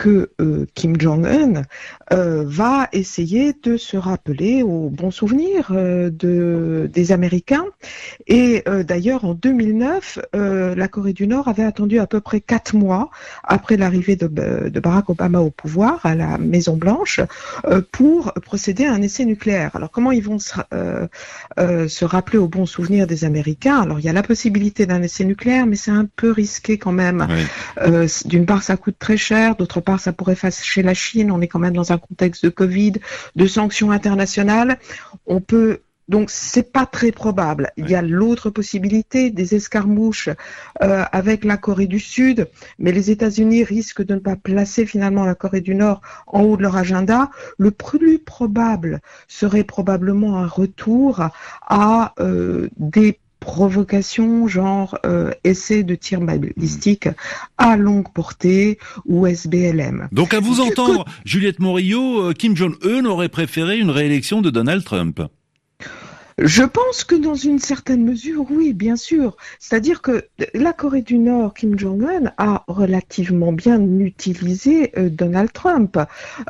que 0.00 0.30
euh, 0.40 0.64
Kim 0.74 0.98
Jong-un 0.98 1.64
euh, 2.10 2.42
va 2.46 2.88
essayer 2.92 3.54
de 3.62 3.76
se 3.76 3.98
rappeler 3.98 4.62
aux 4.62 4.88
bons 4.88 5.10
souvenirs 5.10 5.72
euh, 5.72 6.08
de, 6.08 6.88
des 6.90 7.12
Américains. 7.12 7.66
Et 8.26 8.64
d'ailleurs, 8.86 9.24
en 9.24 9.34
2009, 9.34 10.18
la 10.32 10.88
Corée 10.88 11.12
du 11.12 11.26
Nord 11.26 11.48
avait 11.48 11.64
attendu 11.64 11.98
à 11.98 12.06
peu 12.06 12.20
près 12.20 12.40
quatre 12.40 12.74
mois 12.74 13.10
après 13.42 13.76
l'arrivée 13.76 14.16
de, 14.16 14.28
de, 14.28 14.80
Barack 14.80 15.10
Obama 15.10 15.40
au 15.40 15.50
pouvoir 15.50 16.06
à 16.06 16.14
la 16.14 16.38
Maison 16.38 16.76
Blanche 16.76 17.20
pour 17.90 18.32
procéder 18.34 18.86
à 18.86 18.92
un 18.92 19.02
essai 19.02 19.24
nucléaire. 19.24 19.72
Alors 19.74 19.90
comment 19.90 20.12
ils 20.12 20.22
vont 20.22 20.38
se, 20.38 20.54
se 21.58 22.04
rappeler 22.04 22.38
aux 22.38 22.48
bons 22.48 22.66
souvenirs 22.66 23.06
des 23.06 23.24
Américains? 23.24 23.80
Alors 23.80 23.98
il 23.98 24.04
y 24.04 24.08
a 24.08 24.12
la 24.12 24.22
possibilité 24.22 24.86
d'un 24.86 25.02
essai 25.02 25.24
nucléaire, 25.24 25.66
mais 25.66 25.76
c'est 25.76 25.90
un 25.90 26.06
peu 26.16 26.30
risqué 26.30 26.78
quand 26.78 26.92
même. 26.92 27.26
D'une 28.26 28.46
part, 28.46 28.62
ça 28.62 28.76
coûte 28.76 28.96
très 28.98 29.16
cher, 29.16 29.56
d'autre 29.56 29.80
part, 29.80 29.89
ça 29.98 30.12
pourrait 30.12 30.34
fâcher 30.34 30.82
la 30.82 30.94
Chine. 30.94 31.30
On 31.30 31.40
est 31.40 31.48
quand 31.48 31.58
même 31.58 31.74
dans 31.74 31.92
un 31.92 31.98
contexte 31.98 32.44
de 32.44 32.50
Covid, 32.50 32.94
de 33.36 33.46
sanctions 33.46 33.90
internationales. 33.90 34.78
On 35.26 35.40
peut 35.40 35.80
donc 36.10 36.28
c'est 36.28 36.72
pas 36.72 36.86
très 36.86 37.12
probable. 37.12 37.70
Il 37.76 37.88
y 37.88 37.94
a 37.94 38.02
l'autre 38.02 38.50
possibilité 38.50 39.30
des 39.30 39.54
escarmouches 39.54 40.28
euh, 40.82 41.04
avec 41.12 41.44
la 41.44 41.56
Corée 41.56 41.86
du 41.86 42.00
Sud, 42.00 42.48
mais 42.80 42.90
les 42.90 43.12
États-Unis 43.12 43.62
risquent 43.62 44.04
de 44.04 44.14
ne 44.14 44.18
pas 44.18 44.34
placer 44.34 44.86
finalement 44.86 45.24
la 45.24 45.36
Corée 45.36 45.60
du 45.60 45.76
Nord 45.76 46.02
en 46.26 46.42
haut 46.42 46.56
de 46.56 46.62
leur 46.62 46.76
agenda. 46.76 47.30
Le 47.58 47.70
plus 47.70 48.18
probable 48.18 49.00
serait 49.28 49.62
probablement 49.62 50.38
un 50.38 50.48
retour 50.48 51.28
à 51.62 52.12
euh, 52.18 52.68
des 52.76 53.20
provocation, 53.40 54.46
genre 54.46 54.98
euh, 55.04 55.32
essai 55.44 55.82
de 55.82 55.94
tir 55.94 56.20
balistique 56.20 57.08
à 57.58 57.76
longue 57.76 58.12
portée 58.12 58.78
ou 59.06 59.26
SBLM. 59.26 60.08
Donc 60.12 60.34
à 60.34 60.40
vous 60.40 60.60
entendre, 60.60 61.04
Juliette 61.24 61.58
Morillo, 61.58 62.28
euh, 62.28 62.32
Kim 62.32 62.56
Jong-un 62.56 63.04
aurait 63.06 63.28
préféré 63.28 63.78
une 63.78 63.90
réélection 63.90 64.42
de 64.42 64.50
Donald 64.50 64.84
Trump. 64.84 65.20
Je 66.42 66.62
pense 66.62 67.04
que 67.04 67.14
dans 67.14 67.34
une 67.34 67.58
certaine 67.58 68.02
mesure, 68.02 68.46
oui, 68.48 68.72
bien 68.72 68.96
sûr. 68.96 69.36
C'est-à-dire 69.58 70.00
que 70.00 70.24
la 70.54 70.72
Corée 70.72 71.02
du 71.02 71.18
Nord, 71.18 71.52
Kim 71.52 71.78
Jong-un, 71.78 72.32
a 72.38 72.64
relativement 72.66 73.52
bien 73.52 73.78
utilisé 73.98 74.90
euh, 74.96 75.10
Donald 75.10 75.52
Trump. 75.52 75.98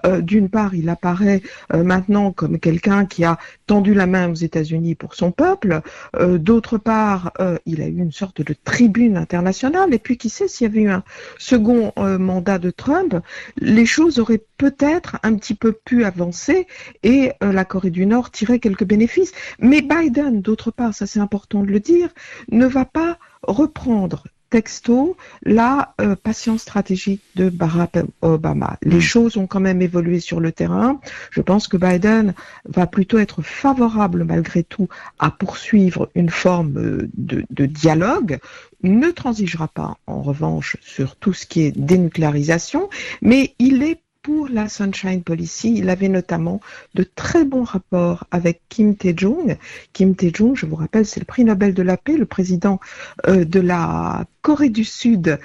Euh, 0.06 0.20
d'une 0.20 0.48
part, 0.48 0.76
il 0.76 0.88
apparaît 0.88 1.42
euh, 1.74 1.82
maintenant 1.82 2.30
comme 2.30 2.60
quelqu'un 2.60 3.04
qui 3.04 3.24
a 3.24 3.36
tendu 3.66 3.92
la 3.92 4.06
main 4.06 4.30
aux 4.30 4.34
États-Unis 4.34 4.94
pour 4.94 5.16
son 5.16 5.32
peuple. 5.32 5.80
D'autre 6.20 6.78
part, 6.78 7.32
il 7.66 7.82
a 7.82 7.86
eu 7.86 7.98
une 7.98 8.12
sorte 8.12 8.42
de 8.42 8.54
tribune 8.64 9.16
internationale. 9.16 9.92
Et 9.94 9.98
puis, 9.98 10.16
qui 10.16 10.28
sait, 10.28 10.48
s'il 10.48 10.66
y 10.66 10.70
avait 10.70 10.82
eu 10.82 10.90
un 10.90 11.02
second 11.38 11.92
mandat 11.96 12.58
de 12.58 12.70
Trump, 12.70 13.16
les 13.58 13.86
choses 13.86 14.18
auraient 14.18 14.42
peut-être 14.58 15.18
un 15.22 15.34
petit 15.36 15.54
peu 15.54 15.72
pu 15.72 16.04
avancer 16.04 16.66
et 17.04 17.30
la 17.40 17.64
Corée 17.64 17.90
du 17.90 18.06
Nord 18.06 18.30
tirer 18.30 18.58
quelques 18.58 18.84
bénéfices. 18.84 19.32
Mais 19.60 19.79
Biden, 19.82 20.40
d'autre 20.40 20.70
part, 20.70 20.94
ça 20.94 21.06
c'est 21.06 21.20
important 21.20 21.62
de 21.62 21.70
le 21.70 21.80
dire, 21.80 22.08
ne 22.50 22.66
va 22.66 22.84
pas 22.84 23.18
reprendre 23.42 24.24
texto 24.50 25.16
la 25.42 25.94
euh, 26.00 26.16
patience 26.16 26.62
stratégique 26.62 27.22
de 27.36 27.48
Barack 27.48 27.98
Obama. 28.20 28.76
Les 28.82 28.96
hmm. 28.96 29.00
choses 29.00 29.36
ont 29.36 29.46
quand 29.46 29.60
même 29.60 29.80
évolué 29.80 30.20
sur 30.20 30.40
le 30.40 30.52
terrain. 30.52 31.00
Je 31.30 31.40
pense 31.40 31.68
que 31.68 31.76
Biden 31.76 32.34
va 32.66 32.86
plutôt 32.86 33.18
être 33.18 33.42
favorable 33.42 34.24
malgré 34.24 34.64
tout 34.64 34.88
à 35.18 35.30
poursuivre 35.30 36.10
une 36.14 36.30
forme 36.30 36.76
euh, 36.76 37.08
de, 37.16 37.44
de 37.48 37.66
dialogue, 37.66 38.38
ne 38.82 39.10
transigera 39.10 39.68
pas 39.68 39.96
en 40.06 40.20
revanche 40.20 40.76
sur 40.80 41.16
tout 41.16 41.32
ce 41.32 41.46
qui 41.46 41.62
est 41.62 41.78
dénucléarisation, 41.78 42.90
mais 43.22 43.54
il 43.58 43.82
est 43.82 44.00
pour 44.22 44.48
la 44.48 44.68
Sunshine 44.68 45.22
Policy. 45.22 45.74
Il 45.76 45.88
avait 45.88 46.08
notamment 46.08 46.60
de 46.94 47.02
très 47.02 47.44
bons 47.44 47.64
rapports 47.64 48.24
avec 48.30 48.60
Kim 48.68 48.94
Tae-jung. 48.94 49.56
Kim 49.92 50.14
Tae-jung, 50.14 50.56
je 50.56 50.66
vous 50.66 50.76
rappelle, 50.76 51.06
c'est 51.06 51.20
le 51.20 51.26
prix 51.26 51.44
Nobel 51.44 51.74
de 51.74 51.82
la 51.82 51.96
paix, 51.96 52.16
le 52.16 52.26
président 52.26 52.80
euh, 53.28 53.44
de 53.44 53.60
la 53.60 54.24
Corée 54.42 54.70
du 54.70 54.84
Sud, 54.84 55.38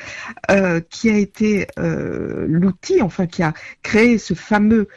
euh, 0.50 0.82
qui 0.90 1.10
a 1.10 1.18
été 1.18 1.68
euh, 1.80 2.46
l'outil, 2.48 3.02
enfin 3.02 3.28
qui 3.28 3.44
a 3.44 3.54
créé 3.84 4.18
ce 4.18 4.34
fameux 4.34 4.88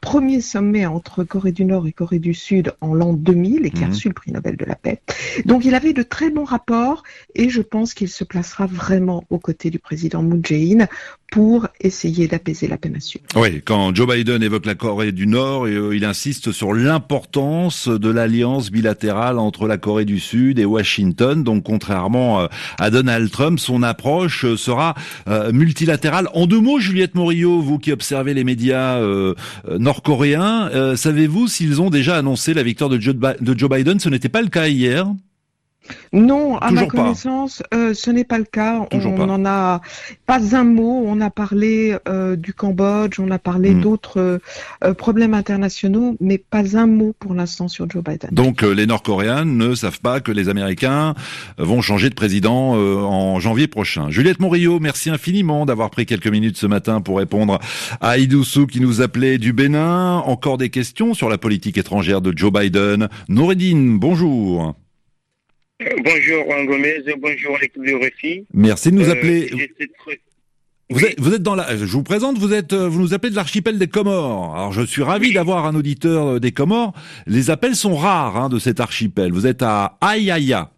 premier 0.00 0.40
sommet 0.40 0.86
entre 0.86 1.24
Corée 1.24 1.52
du 1.52 1.64
Nord 1.64 1.86
et 1.86 1.92
Corée 1.92 2.18
du 2.18 2.34
Sud 2.34 2.74
en 2.80 2.94
l'an 2.94 3.12
2000 3.12 3.66
et 3.66 3.70
qui 3.70 3.82
a 3.82 3.86
mhm. 3.86 3.92
reçu 3.92 4.08
le 4.08 4.14
prix 4.14 4.32
Nobel 4.32 4.56
de 4.56 4.64
la 4.64 4.76
paix. 4.76 5.00
Donc 5.44 5.64
il 5.64 5.74
avait 5.74 5.92
de 5.92 6.02
très 6.02 6.30
bons 6.30 6.44
rapports 6.44 7.02
et 7.34 7.48
je 7.48 7.62
pense 7.62 7.94
qu'il 7.94 8.08
se 8.08 8.24
placera 8.24 8.66
vraiment 8.66 9.24
aux 9.30 9.38
côtés 9.38 9.70
du 9.70 9.78
président 9.78 10.22
Moon 10.22 10.40
Jae-in 10.42 10.86
pour 11.30 11.66
essayer 11.80 12.28
d'apaiser 12.28 12.68
la 12.68 12.78
péninsule. 12.78 13.20
Oui, 13.34 13.60
quand 13.64 13.94
Joe 13.94 14.08
Biden 14.08 14.42
évoque 14.42 14.64
la 14.64 14.74
Corée 14.74 15.12
du 15.12 15.26
Nord, 15.26 15.66
euh, 15.66 15.94
il 15.94 16.04
insiste 16.04 16.52
sur 16.52 16.72
l'importance 16.72 17.88
de 17.88 18.08
l'alliance 18.08 18.70
bilatérale 18.70 19.38
entre 19.38 19.66
la 19.66 19.76
Corée 19.76 20.04
du 20.04 20.20
Sud 20.20 20.58
et 20.58 20.64
Washington. 20.64 21.42
Donc, 21.42 21.64
contrairement 21.64 22.40
euh, 22.40 22.46
à 22.78 22.90
Donald 22.90 23.30
Trump, 23.30 23.58
son 23.58 23.82
approche 23.82 24.44
euh, 24.44 24.56
sera 24.56 24.94
multilatérale. 25.52 26.28
En 26.34 26.46
deux 26.46 26.60
mots, 26.60 26.78
Juliette 26.78 27.14
Morillo, 27.14 27.60
vous 27.60 27.78
qui 27.78 27.92
observez 27.92 28.32
les 28.32 28.44
médias 28.44 29.00
nord-coréens, 29.68 30.96
savez-vous 30.96 31.48
s'ils 31.48 31.80
ont 31.80 31.90
déjà 31.90 32.16
annoncé 32.16 32.54
la 32.54 32.62
victoire 32.62 32.90
de 32.90 32.98
Joe 33.00 33.70
Biden? 33.70 34.00
Ce 34.00 34.08
n'était 34.08 34.28
pas 34.28 34.42
le 34.42 34.48
cas 34.48 34.68
hier. 34.68 35.06
Non, 36.12 36.56
à 36.58 36.70
ma 36.70 36.86
connaissance, 36.86 37.62
euh, 37.74 37.94
ce 37.94 38.10
n'est 38.10 38.24
pas 38.24 38.38
le 38.38 38.44
cas. 38.44 38.86
on 38.92 39.26
n'en 39.26 39.44
a 39.44 39.80
pas 40.26 40.56
un 40.56 40.64
mot. 40.64 41.04
On 41.06 41.20
a 41.20 41.30
parlé 41.30 41.96
euh, 42.08 42.36
du 42.36 42.54
Cambodge, 42.54 43.18
on 43.20 43.30
a 43.30 43.38
parlé 43.38 43.74
hmm. 43.74 43.80
d'autres 43.80 44.40
euh, 44.84 44.94
problèmes 44.94 45.34
internationaux, 45.34 46.16
mais 46.20 46.38
pas 46.38 46.76
un 46.76 46.86
mot 46.86 47.14
pour 47.18 47.34
l'instant 47.34 47.68
sur 47.68 47.88
Joe 47.88 48.02
Biden. 48.02 48.30
Donc 48.32 48.62
les 48.62 48.86
Nord-Coréens 48.86 49.44
ne 49.44 49.74
savent 49.74 50.00
pas 50.00 50.20
que 50.20 50.32
les 50.32 50.48
Américains 50.48 51.14
vont 51.58 51.80
changer 51.82 52.08
de 52.08 52.14
président 52.14 52.72
en 52.72 53.38
janvier 53.40 53.66
prochain. 53.66 54.10
Juliette 54.10 54.40
Morillo, 54.40 54.80
merci 54.80 55.10
infiniment 55.10 55.66
d'avoir 55.66 55.90
pris 55.90 56.06
quelques 56.06 56.26
minutes 56.28 56.56
ce 56.56 56.66
matin 56.66 57.00
pour 57.00 57.18
répondre 57.18 57.58
à 58.00 58.18
Idoussou 58.18 58.66
qui 58.66 58.80
nous 58.80 59.00
appelait 59.00 59.38
du 59.38 59.52
Bénin. 59.52 60.18
Encore 60.18 60.58
des 60.58 60.70
questions 60.70 61.14
sur 61.14 61.28
la 61.28 61.38
politique 61.38 61.78
étrangère 61.78 62.20
de 62.20 62.36
Joe 62.36 62.52
Biden. 62.52 63.08
Noureddin, 63.28 63.96
bonjour. 63.98 64.74
Bonjour 65.78 66.44
Juan 66.44 66.64
Gomez, 66.64 67.02
bonjour 67.18 67.58
l'équipe 67.58 67.84
de 67.84 67.94
Récit. 67.94 68.46
Merci 68.54 68.90
de 68.90 68.96
nous 68.96 69.08
euh, 69.08 69.12
appeler. 69.12 69.50
vous, 70.88 71.04
êtes, 71.04 71.20
vous 71.20 71.34
êtes 71.34 71.42
dans 71.42 71.54
la. 71.54 71.76
Je 71.76 71.84
vous 71.84 72.02
présente. 72.02 72.38
Vous 72.38 72.54
êtes. 72.54 72.72
Vous 72.72 72.98
nous 72.98 73.12
appelez 73.12 73.30
de 73.30 73.36
l'archipel 73.36 73.78
des 73.78 73.86
Comores. 73.86 74.56
Alors 74.56 74.72
je 74.72 74.80
suis 74.82 75.02
ravi 75.02 75.34
d'avoir 75.34 75.66
un 75.66 75.74
auditeur 75.74 76.26
euh, 76.26 76.40
des 76.40 76.52
Comores. 76.52 76.94
Les 77.26 77.50
appels 77.50 77.76
sont 77.76 77.94
rares 77.94 78.36
hein, 78.36 78.48
de 78.48 78.58
cet 78.58 78.80
archipel. 78.80 79.32
Vous 79.32 79.46
êtes 79.46 79.62
à 79.62 79.98
Ayaya. 80.00 80.70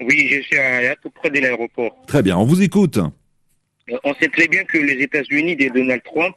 Oui, 0.00 0.28
je 0.30 0.40
suis 0.40 0.56
à 0.56 0.78
Ayaya, 0.78 0.96
tout 1.02 1.10
près 1.10 1.28
de 1.28 1.40
l'aéroport. 1.40 1.94
Très 2.06 2.22
bien. 2.22 2.38
On 2.38 2.44
vous 2.44 2.62
écoute. 2.62 2.96
Euh, 2.96 3.98
on 4.04 4.14
sait 4.14 4.28
très 4.28 4.48
bien 4.48 4.64
que 4.64 4.78
les 4.78 5.02
États-Unis 5.02 5.54
de 5.54 5.68
Donald 5.68 6.02
Trump 6.02 6.36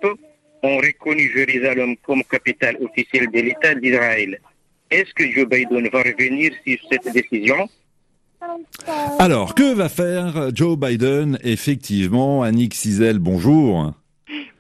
ont 0.64 0.78
reconnu 0.78 1.32
Jérusalem 1.34 1.96
comme 2.06 2.22
capitale 2.26 2.78
officielle 2.82 3.32
de 3.32 3.40
l'État 3.40 3.76
d'Israël. 3.76 4.42
Est-ce 4.92 5.14
que 5.14 5.32
Joe 5.32 5.48
Biden 5.48 5.88
va 5.88 6.00
revenir 6.00 6.52
sur 6.68 6.78
cette 6.92 7.14
décision? 7.14 7.70
Alors, 9.20 9.56
que 9.56 9.74
va 9.74 9.88
faire 9.88 10.50
Joe 10.54 10.78
Biden? 10.78 11.40
Effectivement, 11.44 12.44
Annick 12.44 12.74
Cizel, 12.74 13.20
bonjour. 13.20 13.94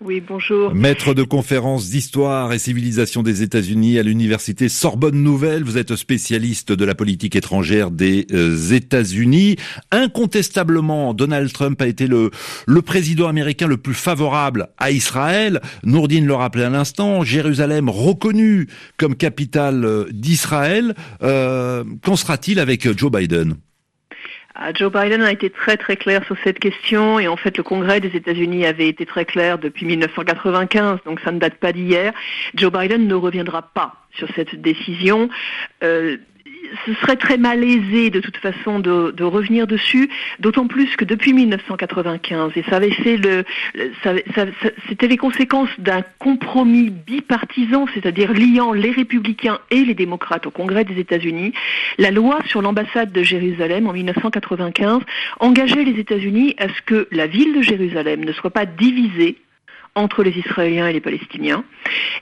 Oui, 0.01 0.22
bonjour. 0.28 0.74
Maître 0.74 1.13
de 1.13 1.24
conférences 1.24 1.90
d'histoire 1.90 2.51
et 2.54 2.60
civilisation 2.60 3.24
des 3.24 3.44
États-Unis 3.44 4.00
à 4.00 4.04
l'université 4.04 4.68
Sorbonne 4.68 5.22
Nouvelle, 5.22 5.63
vous 5.63 5.78
êtes 5.78 5.96
spécialiste 5.96 6.72
de 6.72 6.86
la 6.86 6.96
politique 6.96 7.36
étrangère 7.36 7.92
des 7.92 8.25
euh, 8.34 8.58
États-Unis. 8.72 9.58
Incontestablement, 9.92 11.13
Donald 11.13 11.54
Trump 11.54 11.82
a 11.82 11.88
été 11.88 12.08
le, 12.08 12.32
le 12.66 12.82
président 12.82 13.28
américain 13.28 13.68
le 13.68 13.78
plus 13.78 13.94
favorable 13.94 14.70
à 14.78 14.92
Israël. 14.92 15.62
Nourdine 15.84 16.25
le 16.25 16.34
rappelait 16.34 16.66
à 16.66 16.70
l'instant, 16.70 17.24
Jérusalem 17.24 17.90
reconnue 17.90 18.68
comme 18.98 19.16
capitale 19.16 19.86
euh, 19.86 20.06
d'Israël. 20.12 20.96
Euh, 21.22 21.84
qu'en 22.04 22.16
sera-t-il 22.16 22.60
avec 22.60 22.98
Joe 22.98 23.12
Biden? 23.12 23.56
Joe 24.74 24.91
Biden 24.91 25.22
a 25.22 25.32
été 25.32 25.50
très 25.50 25.77
très 25.77 25.98
clair 25.98 26.24
sur 26.25 26.38
cette 26.44 26.60
question 26.60 27.20
et 27.20 27.27
en 27.27 27.38
fait 27.38 27.58
le 27.58 27.63
Congrès 27.63 28.00
des 28.00 28.15
États-Unis 28.15 28.65
avait 28.65 28.88
été 28.88 29.06
très 29.06 29.25
clair 29.25 29.58
depuis 29.58 29.86
1995, 29.86 31.00
donc 31.06 31.20
ça 31.22 31.32
ne 31.32 31.39
date 31.39 31.56
pas 31.56 31.72
d'hier. 31.72 32.13
Joe 32.56 32.72
Biden 32.72 33.08
ne 33.08 33.15
reviendra 33.15 33.62
pas 33.62 33.96
sur 34.13 34.27
cette 34.36 34.56
décision. 34.62 35.30
Euh, 35.84 36.18
ce 36.86 36.94
serait 36.96 37.15
très 37.15 37.38
malaisé 37.38 38.10
de 38.10 38.20
toute 38.20 38.38
façon 38.38 38.80
de, 38.80 39.12
de 39.12 39.24
revenir 39.24 39.68
dessus, 39.68 40.10
d'autant 40.39 40.68
plus 40.68 40.96
que 40.96 41.06
depuis 41.06 41.34
1995, 41.34 42.53
et 42.56 42.63
ça 42.70 42.77
avait 42.77 42.91
fait 42.91 43.18
le, 43.18 43.44
ça, 44.03 44.13
ça, 44.36 44.46
c'était 44.88 45.08
les 45.08 45.18
conséquences 45.18 45.70
d'un 45.77 46.01
compromis 46.20 46.89
bipartisan, 46.89 47.86
c'est-à-dire 47.94 48.34
liant 48.34 48.74
les 48.74 48.91
républicains 48.91 49.60
et 49.70 49.84
les 49.84 49.94
démocrates 49.94 50.46
au 50.46 50.51
Congrès 50.51 50.84
des 50.84 51.00
États-Unis, 51.00 51.53
la 51.98 52.12
loi 52.12 52.39
sur 52.46 52.62
l'ambassade 52.62 53.12
de 53.12 53.24
Jérusalem 53.24 53.88
en 53.88 53.94
1995 53.94 55.01
engageait 55.39 55.84
les 55.84 56.00
États-Unis 56.00 56.56
à 56.58 56.68
ce 56.68 56.82
que 56.86 57.08
la 57.12 57.27
ville 57.27 57.56
de 57.56 57.62
Jérusalem 57.62 58.24
ne 58.24 58.32
soit 58.32 58.51
pas 58.51 58.65
divisée 58.65 59.38
entre 59.95 60.24
les 60.24 60.38
Israéliens 60.38 60.88
et 60.88 60.93
les 60.93 61.01
Palestiniens, 61.01 61.63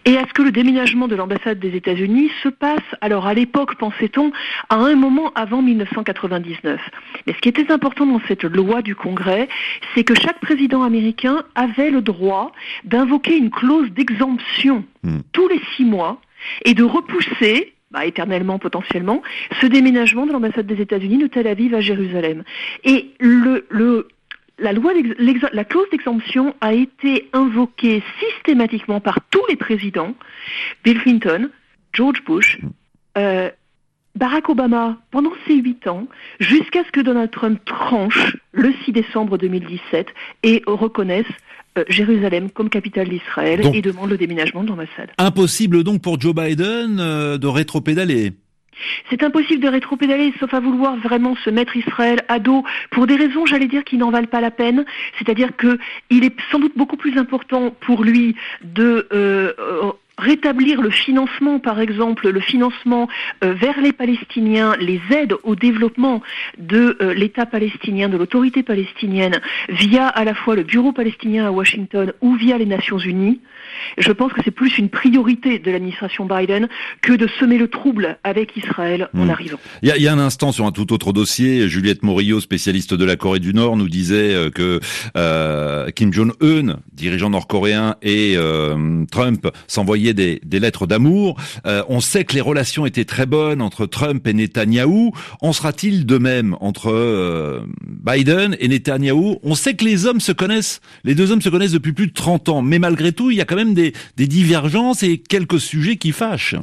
et 0.05 0.17
à 0.17 0.27
ce 0.27 0.33
que 0.33 0.41
le 0.41 0.51
déménagement 0.51 1.07
de 1.07 1.15
l'ambassade 1.15 1.59
des 1.59 1.75
États-Unis 1.75 2.31
se 2.41 2.49
passe, 2.49 2.79
alors 3.01 3.27
à 3.27 3.33
l'époque, 3.33 3.75
pensait-on, 3.75 4.31
à 4.69 4.75
un 4.75 4.95
moment 4.95 5.31
avant 5.35 5.61
1999. 5.61 6.79
Mais 7.27 7.33
ce 7.33 7.39
qui 7.39 7.49
était 7.49 7.71
important 7.71 8.05
dans 8.05 8.21
cette 8.27 8.43
loi 8.43 8.81
du 8.81 8.95
Congrès, 8.95 9.47
c'est 9.93 10.03
que 10.03 10.15
chaque 10.15 10.39
président 10.39 10.83
américain 10.83 11.43
avait 11.55 11.91
le 11.91 12.01
droit 12.01 12.51
d'invoquer 12.85 13.37
une 13.37 13.51
clause 13.51 13.89
d'exemption 13.91 14.83
Hmm. 15.03 15.19
tous 15.31 15.47
les 15.47 15.61
six 15.75 15.85
mois 15.85 16.19
et 16.65 16.73
de 16.73 16.83
repousser 16.83 17.73
bah, 17.91 18.05
éternellement 18.05 18.59
potentiellement, 18.59 19.23
ce 19.61 19.65
déménagement 19.65 20.25
de 20.25 20.31
l'ambassade 20.33 20.67
des 20.67 20.81
États-Unis 20.81 21.17
de 21.17 21.27
Tel 21.27 21.47
Aviv 21.47 21.73
à 21.73 21.81
Jérusalem. 21.81 22.43
Et 22.83 23.11
le, 23.19 23.65
le, 23.69 24.09
la, 24.61 24.73
loi 24.73 24.93
l'ex- 24.93 25.45
la 25.53 25.63
clause 25.63 25.87
d'exemption 25.91 26.55
a 26.61 26.73
été 26.73 27.29
invoquée 27.33 28.03
systématiquement 28.19 28.99
par 28.99 29.19
tous 29.29 29.41
les 29.49 29.55
présidents, 29.55 30.13
Bill 30.83 30.99
Clinton, 30.99 31.49
George 31.93 32.23
Bush, 32.25 32.59
euh, 33.17 33.49
Barack 34.15 34.49
Obama, 34.49 34.97
pendant 35.11 35.31
ces 35.47 35.55
huit 35.55 35.87
ans, 35.87 36.07
jusqu'à 36.39 36.83
ce 36.83 36.91
que 36.91 36.99
Donald 37.01 37.31
Trump 37.31 37.59
tranche 37.65 38.35
le 38.51 38.73
6 38.85 38.91
décembre 38.91 39.37
2017 39.37 40.07
et 40.43 40.61
reconnaisse 40.65 41.25
euh, 41.77 41.83
Jérusalem 41.87 42.49
comme 42.49 42.69
capitale 42.69 43.07
d'Israël 43.09 43.61
et 43.73 43.81
demande 43.81 44.09
le 44.09 44.17
déménagement 44.17 44.63
de 44.63 44.69
l'ambassade. 44.69 45.11
Impossible 45.19 45.83
donc 45.83 46.01
pour 46.01 46.19
Joe 46.19 46.33
Biden 46.33 46.99
euh, 46.99 47.37
de 47.37 47.47
rétropédaler. 47.47 48.33
C'est 49.09 49.23
impossible 49.23 49.61
de 49.63 49.69
rétropédaler, 49.69 50.33
sauf 50.39 50.53
à 50.53 50.59
vouloir 50.59 50.97
vraiment 50.97 51.35
se 51.37 51.49
mettre 51.49 51.75
Israël 51.75 52.21
à 52.27 52.39
dos 52.39 52.63
pour 52.91 53.07
des 53.07 53.15
raisons, 53.15 53.45
j'allais 53.45 53.67
dire, 53.67 53.83
qui 53.83 53.97
n'en 53.97 54.11
valent 54.11 54.27
pas 54.27 54.41
la 54.41 54.51
peine. 54.51 54.85
C'est-à-dire 55.17 55.55
que 55.55 55.77
il 56.09 56.23
est 56.23 56.35
sans 56.51 56.59
doute 56.59 56.73
beaucoup 56.75 56.97
plus 56.97 57.17
important 57.17 57.71
pour 57.81 58.03
lui 58.03 58.35
de 58.63 59.07
euh, 59.13 59.53
euh, 59.59 59.91
rétablir 60.17 60.81
le 60.81 60.89
financement, 60.89 61.59
par 61.59 61.79
exemple, 61.79 62.29
le 62.29 62.39
financement 62.39 63.07
euh, 63.43 63.53
vers 63.53 63.79
les 63.79 63.93
Palestiniens, 63.93 64.75
les 64.79 65.01
aides 65.11 65.35
au 65.43 65.55
développement 65.55 66.21
de 66.57 66.97
l'État 67.15 67.45
palestinien, 67.45 68.09
de 68.09 68.17
l'autorité 68.17 68.63
palestinienne, 68.63 69.39
via 69.69 70.07
à 70.07 70.23
la 70.25 70.33
fois 70.33 70.55
le 70.55 70.63
Bureau 70.63 70.91
palestinien 70.91 71.47
à 71.47 71.51
Washington 71.51 72.13
ou 72.21 72.35
via 72.35 72.57
les 72.57 72.65
Nations 72.65 72.97
Unies. 72.97 73.39
Je 73.97 74.11
pense 74.11 74.33
que 74.33 74.41
c'est 74.43 74.51
plus 74.51 74.77
une 74.77 74.89
priorité 74.89 75.59
de 75.59 75.71
l'administration 75.71 76.25
Biden 76.25 76.67
que 77.01 77.13
de 77.13 77.27
semer 77.39 77.57
le 77.57 77.67
trouble 77.67 78.17
avec 78.23 78.55
Israël 78.57 79.09
en 79.15 79.25
Hmm. 79.25 79.29
arrivant. 79.29 79.59
Il 79.81 79.89
y 79.89 79.91
a, 79.91 79.97
il 79.97 80.03
y 80.03 80.07
a 80.07 80.13
un 80.13 80.19
instant 80.19 80.51
sur 80.51 80.65
un 80.65 80.71
tout 80.71 80.93
autre 80.93 81.11
dossier, 81.11 81.67
Juliette 81.67 82.03
Morillo, 82.03 82.39
spécialiste 82.39 82.93
de 82.93 83.03
la 83.05 83.15
Corée 83.15 83.39
du 83.39 83.53
Nord, 83.53 83.75
nous 83.75 83.89
disait 83.89 84.33
euh, 84.33 84.49
que 84.49 84.79
euh, 85.17 85.89
Kim 85.91 86.13
Jong-un, 86.13 86.77
dirigeant 86.93 87.29
nord-coréen, 87.29 87.95
et 88.01 88.35
euh, 88.37 89.03
Trump 89.11 89.47
s'envoyaient 89.67 90.13
des, 90.13 90.39
des 90.45 90.59
lettres 90.59 90.87
d'amour. 90.87 91.37
Euh, 91.65 91.83
on 91.89 91.99
sait 91.99 92.23
que 92.23 92.33
les 92.33 92.41
relations 92.41 92.85
étaient 92.85 93.05
très 93.05 93.25
bonnes 93.25 93.61
entre 93.61 93.85
Trump 93.85 94.25
et 94.25 94.33
Netanyahou. 94.33 95.11
En 95.41 95.51
sera-t-il 95.53 96.05
de 96.05 96.17
même 96.17 96.55
entre 96.61 96.89
euh, 96.91 97.59
Biden 97.85 98.55
et 98.59 98.67
Netanyahou? 98.69 99.39
On 99.43 99.55
sait 99.55 99.73
que 99.73 99.83
les 99.83 100.05
hommes 100.05 100.21
se 100.21 100.31
connaissent, 100.31 100.79
les 101.03 101.13
deux 101.15 101.31
hommes 101.31 101.41
se 101.41 101.49
connaissent 101.49 101.73
depuis 101.73 101.93
plus 101.93 102.07
de 102.07 102.13
30 102.13 102.47
ans, 102.49 102.61
mais 102.61 102.79
malgré 102.79 103.11
tout, 103.11 103.31
il 103.31 103.37
y 103.37 103.41
a 103.41 103.45
quand 103.45 103.57
même 103.57 103.58
des, 103.65 103.93
des 104.17 104.27
divergences 104.27 105.03
et 105.03 105.17
quelques 105.17 105.59
sujets 105.59 105.97
qui 105.97 106.11
fâchent. 106.11 106.55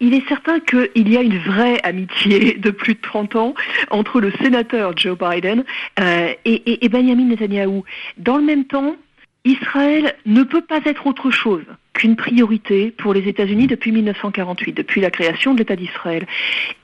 Il 0.00 0.14
est 0.14 0.26
certain 0.28 0.58
qu'il 0.60 1.08
y 1.08 1.16
a 1.16 1.22
une 1.22 1.38
vraie 1.38 1.80
amitié 1.82 2.54
de 2.54 2.70
plus 2.70 2.94
de 2.94 3.00
30 3.00 3.36
ans 3.36 3.54
entre 3.90 4.20
le 4.20 4.32
sénateur 4.42 4.96
Joe 4.96 5.16
Biden 5.16 5.64
euh, 6.00 6.32
et, 6.44 6.84
et- 6.84 6.88
Benjamin 6.88 7.24
Netanyahou. 7.26 7.84
Dans 8.18 8.36
le 8.36 8.42
même 8.44 8.64
temps, 8.64 8.96
Israël 9.44 10.14
ne 10.26 10.42
peut 10.42 10.62
pas 10.62 10.80
être 10.84 11.06
autre 11.06 11.30
chose 11.30 11.64
qu'une 11.92 12.16
priorité 12.16 12.90
pour 12.90 13.14
les 13.14 13.28
États-Unis 13.28 13.68
depuis 13.68 13.92
1948, 13.92 14.72
depuis 14.72 15.00
la 15.00 15.10
création 15.10 15.54
de 15.54 15.58
l'État 15.60 15.76
d'Israël. 15.76 16.26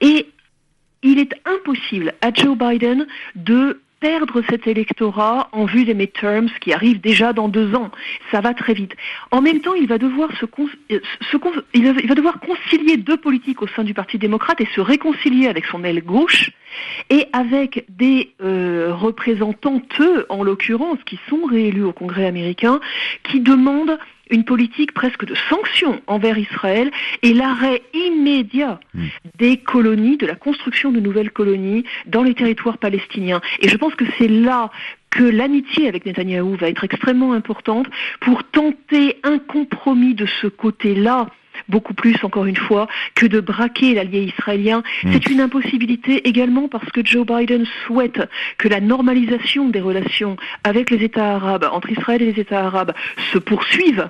Et 0.01 0.27
il 1.03 1.19
est 1.19 1.33
impossible 1.47 2.15
à 2.21 2.33
Joe 2.33 2.57
Biden 2.57 3.07
de 3.35 3.81
perdre 4.01 4.43
cet 4.49 4.67
électorat 4.67 5.49
en 5.53 5.67
vue 5.67 5.85
des 5.85 5.95
midterms 5.95 6.49
qui 6.61 6.73
arrivent 6.73 7.01
déjà 7.01 7.33
dans 7.33 7.49
deux 7.49 7.75
ans. 7.75 7.91
Ça 8.31 8.41
va 8.41 8.55
très 8.55 8.75
vite. 8.75 8.95
En 9.31 9.43
même 9.43 9.61
temps, 9.61 9.75
il 9.75 9.87
va 9.87 9.99
devoir 9.99 10.31
se, 10.39 10.47
euh, 10.47 11.01
il 11.75 12.09
va 12.09 12.15
devoir 12.15 12.41
concilier 12.41 12.97
deux 12.97 13.19
politiques 13.19 13.63
au 13.63 13.69
sein 13.69 13.85
du 13.85 13.95
Parti 13.95 14.19
démocrate 14.19 14.61
et 14.61 14.69
se 14.75 14.81
réconcilier 14.81 15.49
avec 15.49 15.67
son 15.67 15.85
aile 15.85 16.03
gauche 16.03 16.51
et 17.11 17.27
avec 17.33 17.85
des 17.89 18.33
euh, 18.43 18.95
représentantes, 18.95 20.01
en 20.29 20.43
l'occurrence, 20.43 20.99
qui 21.05 21.19
sont 21.29 21.45
réélus 21.45 21.85
au 21.85 21.93
Congrès 21.93 22.27
américain, 22.27 22.81
qui 23.25 23.41
demandent 23.41 23.99
une 24.31 24.45
politique 24.45 24.93
presque 24.93 25.25
de 25.25 25.35
sanction 25.49 26.01
envers 26.07 26.39
Israël 26.39 26.91
et 27.23 27.35
l'arrêt 27.35 27.83
immédiat 27.95 28.81
des 29.39 29.57
colonies, 29.59 30.17
de 30.17 30.27
la 30.27 30.35
construction 30.35 30.93
de 30.93 31.01
nouvelles 31.01 31.31
colonies 31.31 31.85
dans 32.07 32.23
les 32.23 32.35
territoires 32.35 32.79
palestiniens. 32.79 33.41
Et 33.61 33.69
je 33.69 33.77
pense 33.77 33.95
que 33.95 34.05
c'est 34.19 34.29
là 34.29 34.71
que 35.11 35.25
l'amitié 35.25 35.89
avec 35.89 36.07
Netanyahou 36.07 36.57
va 36.57 36.69
être 36.69 36.85
extrêmement 36.85 37.33
importante 37.33 37.87
pour 38.21 38.45
tenter 38.45 39.17
un 39.25 39.39
compromis 39.39 40.15
de 40.15 40.27
ce 40.41 40.47
côté-là 40.47 41.27
beaucoup 41.69 41.95
plus, 41.95 42.17
encore 42.23 42.47
une 42.47 42.57
fois, 42.57 42.89
que 43.15 43.27
de 43.27 43.41
braquer 43.41 43.95
l'allié 43.95 44.23
israélien. 44.23 44.83
Mm. 45.05 45.13
C'est 45.13 45.31
une 45.31 45.41
impossibilité 45.41 46.29
également 46.29 46.69
parce 46.69 46.91
que 46.91 47.05
Joe 47.05 47.27
Biden 47.27 47.67
souhaite 47.87 48.21
que 48.59 48.69
la 48.69 48.81
normalisation 48.81 49.69
des 49.69 49.81
relations 49.81 50.37
avec 50.65 50.91
les 50.91 51.05
États 51.05 51.35
arabes, 51.35 51.69
entre 51.71 51.91
Israël 51.91 52.23
et 52.23 52.33
les 52.33 52.41
États 52.41 52.65
arabes, 52.65 52.93
se 53.33 53.39
poursuive 53.39 54.09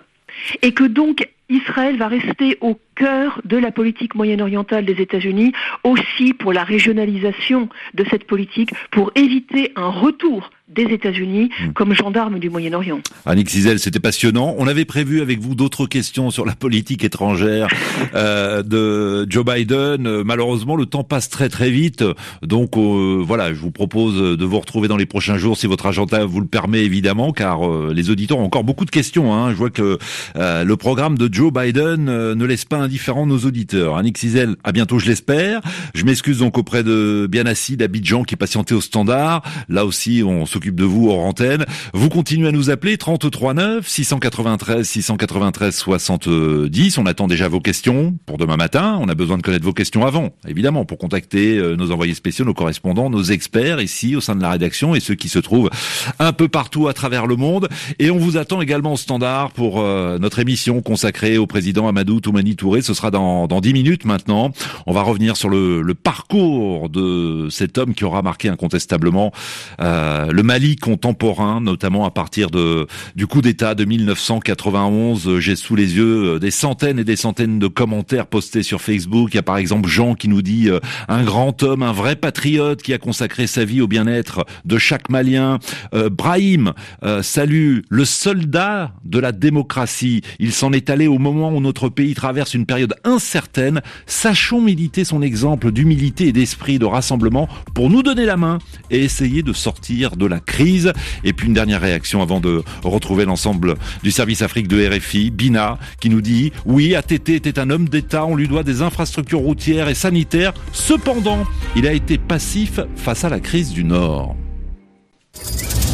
et 0.63 0.73
que 0.73 0.85
donc 0.85 1.29
Israël 1.49 1.97
va 1.97 2.09
rester 2.09 2.59
au 2.61 2.79
cœur 3.01 3.41
de 3.47 3.57
la 3.57 3.73
politique 3.73 4.15
moyen-orientale 4.15 4.85
des 4.85 5.01
États-Unis, 5.01 5.53
aussi 5.85 6.35
pour 6.35 6.53
la 6.53 6.65
régionalisation 6.65 7.71
de 7.95 8.05
cette 8.11 8.27
politique, 8.27 8.73
pour 8.91 9.11
éviter 9.15 9.73
un 9.75 9.89
retour 9.89 10.51
des 10.69 10.85
États-Unis 10.85 11.51
comme 11.75 11.95
gendarme 11.95 12.39
du 12.39 12.49
Moyen-Orient. 12.49 13.01
Annick 13.27 13.51
Cizel, 13.51 13.81
c'était 13.81 13.99
passionnant. 13.99 14.55
On 14.57 14.69
avait 14.69 14.85
prévu 14.85 15.21
avec 15.21 15.41
vous 15.41 15.57
d'autres 15.57 15.87
questions 15.87 16.31
sur 16.31 16.47
la 16.47 16.55
politique 16.55 17.03
étrangère 17.03 17.67
euh, 18.15 18.63
de 18.63 19.27
Joe 19.29 19.45
Biden. 19.45 20.23
Malheureusement, 20.23 20.77
le 20.77 20.87
temps 20.87 21.03
passe 21.03 21.29
très 21.29 21.49
très 21.49 21.71
vite. 21.71 22.05
Donc 22.43 22.77
euh, 22.77 23.21
voilà, 23.21 23.53
je 23.53 23.59
vous 23.59 23.73
propose 23.73 24.17
de 24.39 24.45
vous 24.45 24.61
retrouver 24.61 24.87
dans 24.87 24.97
les 24.97 25.07
prochains 25.07 25.39
jours 25.39 25.57
si 25.57 25.67
votre 25.67 25.87
agenda 25.87 26.25
vous 26.25 26.41
le 26.41 26.47
permet 26.47 26.85
évidemment, 26.85 27.33
car 27.33 27.69
euh, 27.69 27.93
les 27.95 28.11
auditeurs 28.11 28.39
ont 28.39 28.45
encore 28.45 28.65
beaucoup 28.65 28.85
de 28.85 28.91
questions. 28.91 29.35
Hein. 29.35 29.51
Je 29.51 29.57
vois 29.57 29.71
que 29.71 29.99
euh, 30.37 30.65
le 30.65 30.77
programme 30.77 31.19
de 31.19 31.33
Joe 31.33 31.53
Biden 31.53 32.09
euh, 32.09 32.35
ne 32.35 32.45
laisse 32.45 32.65
pas 32.65 32.79
indifférent 32.91 33.25
nos 33.25 33.39
auditeurs. 33.39 33.97
Annick 33.97 34.19
Cizel, 34.19 34.57
à 34.65 34.73
bientôt 34.73 34.99
je 34.99 35.07
l'espère. 35.07 35.61
Je 35.95 36.05
m'excuse 36.05 36.39
donc 36.39 36.59
auprès 36.59 36.83
de 36.83 37.29
Bianassi 37.31 37.77
d'Abidjan 37.77 38.25
qui 38.25 38.35
patientait 38.35 38.75
au 38.75 38.81
standard. 38.81 39.43
Là 39.69 39.87
aussi, 39.87 40.25
on 40.27 40.45
s'occupe 40.45 40.75
de 40.75 40.83
vous 40.83 41.09
hors 41.09 41.21
antenne. 41.21 41.67
Vous 41.95 42.09
continuez 42.09 42.49
à 42.49 42.53
nous 42.53 42.69
appeler 42.69 42.99
33 42.99 43.55
9 43.55 43.87
693 43.89 44.85
693 44.85 45.77
70. 45.77 46.99
On 46.99 47.07
attend 47.07 47.29
déjà 47.29 47.47
vos 47.47 47.61
questions 47.61 48.19
pour 48.27 48.39
demain 48.39 48.57
matin. 48.57 48.99
On 49.01 49.09
a 49.09 49.15
besoin 49.15 49.37
de 49.37 49.43
connaître 49.43 49.65
vos 49.65 49.73
questions 49.73 50.05
avant, 50.05 50.31
évidemment, 50.49 50.85
pour 50.85 50.99
contacter 50.99 51.59
euh, 51.59 51.77
nos 51.77 51.93
envoyés 51.93 52.15
spéciaux, 52.15 52.45
nos 52.45 52.55
correspondants, 52.55 53.09
nos 53.09 53.23
experts 53.23 53.81
ici 53.81 54.17
au 54.17 54.21
sein 54.21 54.35
de 54.35 54.43
la 54.43 54.51
rédaction 54.51 54.97
et 54.97 55.01
ceux 55.01 55.15
qui 55.15 55.29
se 55.29 55.39
trouvent 55.39 55.71
un 56.19 56.33
peu 56.33 56.49
partout 56.49 56.89
à 56.89 56.93
travers 56.93 57.29
le 57.29 57.37
monde. 57.37 57.69
Et 58.01 58.11
on 58.11 58.19
vous 58.19 58.37
attend 58.37 58.61
également 58.61 58.95
au 58.95 58.97
standard 58.97 59.53
pour 59.53 59.81
euh, 59.81 60.19
notre 60.19 60.41
émission 60.41 60.83
consacrée 60.83 61.39
au 61.39 61.47
président 61.47 61.87
Amadou 61.87 62.21
Toumani 62.21 62.57
Touré. 62.57 62.70
Ce 62.81 62.95
sera 62.95 63.11
dans, 63.11 63.47
dans 63.47 63.61
10 63.61 63.73
minutes 63.73 64.05
maintenant. 64.05 64.53
On 64.87 64.93
va 64.93 65.03
revenir 65.03 65.37
sur 65.37 65.49
le, 65.49 65.83
le 65.83 65.95
parcours 65.95 66.89
de 66.89 67.49
cet 67.51 67.79
homme 67.79 67.95
qui 67.95 68.05
aura 68.05 68.23
marqué 68.23 68.49
incontestablement 68.49 69.33
euh, 69.81 70.31
le 70.31 70.43
Mali 70.43 70.77
contemporain, 70.77 71.61
notamment 71.61 72.05
à 72.05 72.11
partir 72.11 72.51
de 72.51 72.87
du 73.17 73.27
coup 73.27 73.43
d'État 73.43 73.75
de 73.75 73.85
1991. 73.85 75.39
J'ai 75.39 75.57
sous 75.57 75.77
les 75.77 75.97
yeux 75.97 76.35
euh, 76.35 76.39
des 76.39 76.51
centaines 76.51 76.99
et 76.99 77.05
des 77.05 77.17
centaines 77.17 77.59
de 77.59 77.67
commentaires 77.67 78.27
postés 78.27 78.63
sur 78.63 78.81
Facebook. 78.81 79.31
Il 79.33 79.37
y 79.37 79.39
a 79.39 79.43
par 79.43 79.57
exemple 79.57 79.89
Jean 79.89 80.15
qui 80.15 80.29
nous 80.29 80.43
dit 80.43 80.69
euh, 80.69 80.81
un 81.09 81.25
grand 81.25 81.63
homme, 81.63 81.83
un 81.83 81.93
vrai 81.93 82.17
patriote 82.17 82.83
qui 82.83 82.93
a 82.93 82.99
consacré 82.99 83.47
sa 83.47 83.65
vie 83.65 83.81
au 83.81 83.89
bien-être 83.89 84.45
de 84.65 84.79
chaque 84.79 85.09
Malien. 85.11 85.59
Euh, 85.95 86.09
Brahim, 86.11 86.73
euh, 87.05 87.23
salut, 87.23 87.85
le 87.89 88.05
soldat 88.05 88.93
de 89.05 89.19
la 89.19 89.33
démocratie. 89.33 90.23
Il 90.39 90.53
s'en 90.53 90.73
est 90.73 90.91
allé 90.91 91.07
au 91.07 91.19
moment 91.19 91.51
où 91.55 91.61
notre 91.61 91.89
pays 91.89 92.15
traverse 92.15 92.55
une 92.61 92.67
période 92.67 92.95
incertaine. 93.05 93.81
Sachons 94.07 94.61
militer 94.61 95.05
son 95.05 95.23
exemple 95.23 95.73
d'humilité 95.73 96.29
et 96.29 96.33
d'esprit 96.33 96.79
de 96.79 96.85
rassemblement 96.85 97.49
pour 97.75 97.89
nous 97.89 98.03
donner 98.03 98.27
la 98.27 98.37
main 98.37 98.59
et 98.91 99.03
essayer 99.03 99.43
de 99.43 99.53
sortir 99.55 100.17
de 100.17 100.27
la 100.27 100.41
crise. 100.41 100.93
Et 101.25 101.33
puis 101.33 101.49
une 101.49 101.55
dernière 101.55 101.81
réaction 101.81 102.21
avant 102.21 102.39
de 102.39 102.63
retrouver 102.85 103.25
l'ensemble 103.25 103.77
du 104.03 104.11
service 104.11 104.43
Afrique 104.43 104.69
de 104.69 104.87
RFI, 104.87 105.31
Bina, 105.31 105.79
qui 106.01 106.11
nous 106.11 106.21
dit 106.21 106.53
oui, 106.67 106.95
ATT 106.95 107.31
était 107.31 107.59
un 107.59 107.71
homme 107.71 107.89
d'État, 107.89 108.27
on 108.27 108.37
lui 108.37 108.47
doit 108.47 108.63
des 108.63 108.83
infrastructures 108.83 109.41
routières 109.41 109.89
et 109.89 109.95
sanitaires. 109.95 110.53
Cependant, 110.73 111.45
il 111.77 111.87
a 111.87 111.93
été 111.93 112.19
passif 112.19 112.81
face 112.95 113.25
à 113.25 113.31
la 113.31 113.41
crise 113.41 113.71
du 113.71 113.85
Nord. 113.85 114.37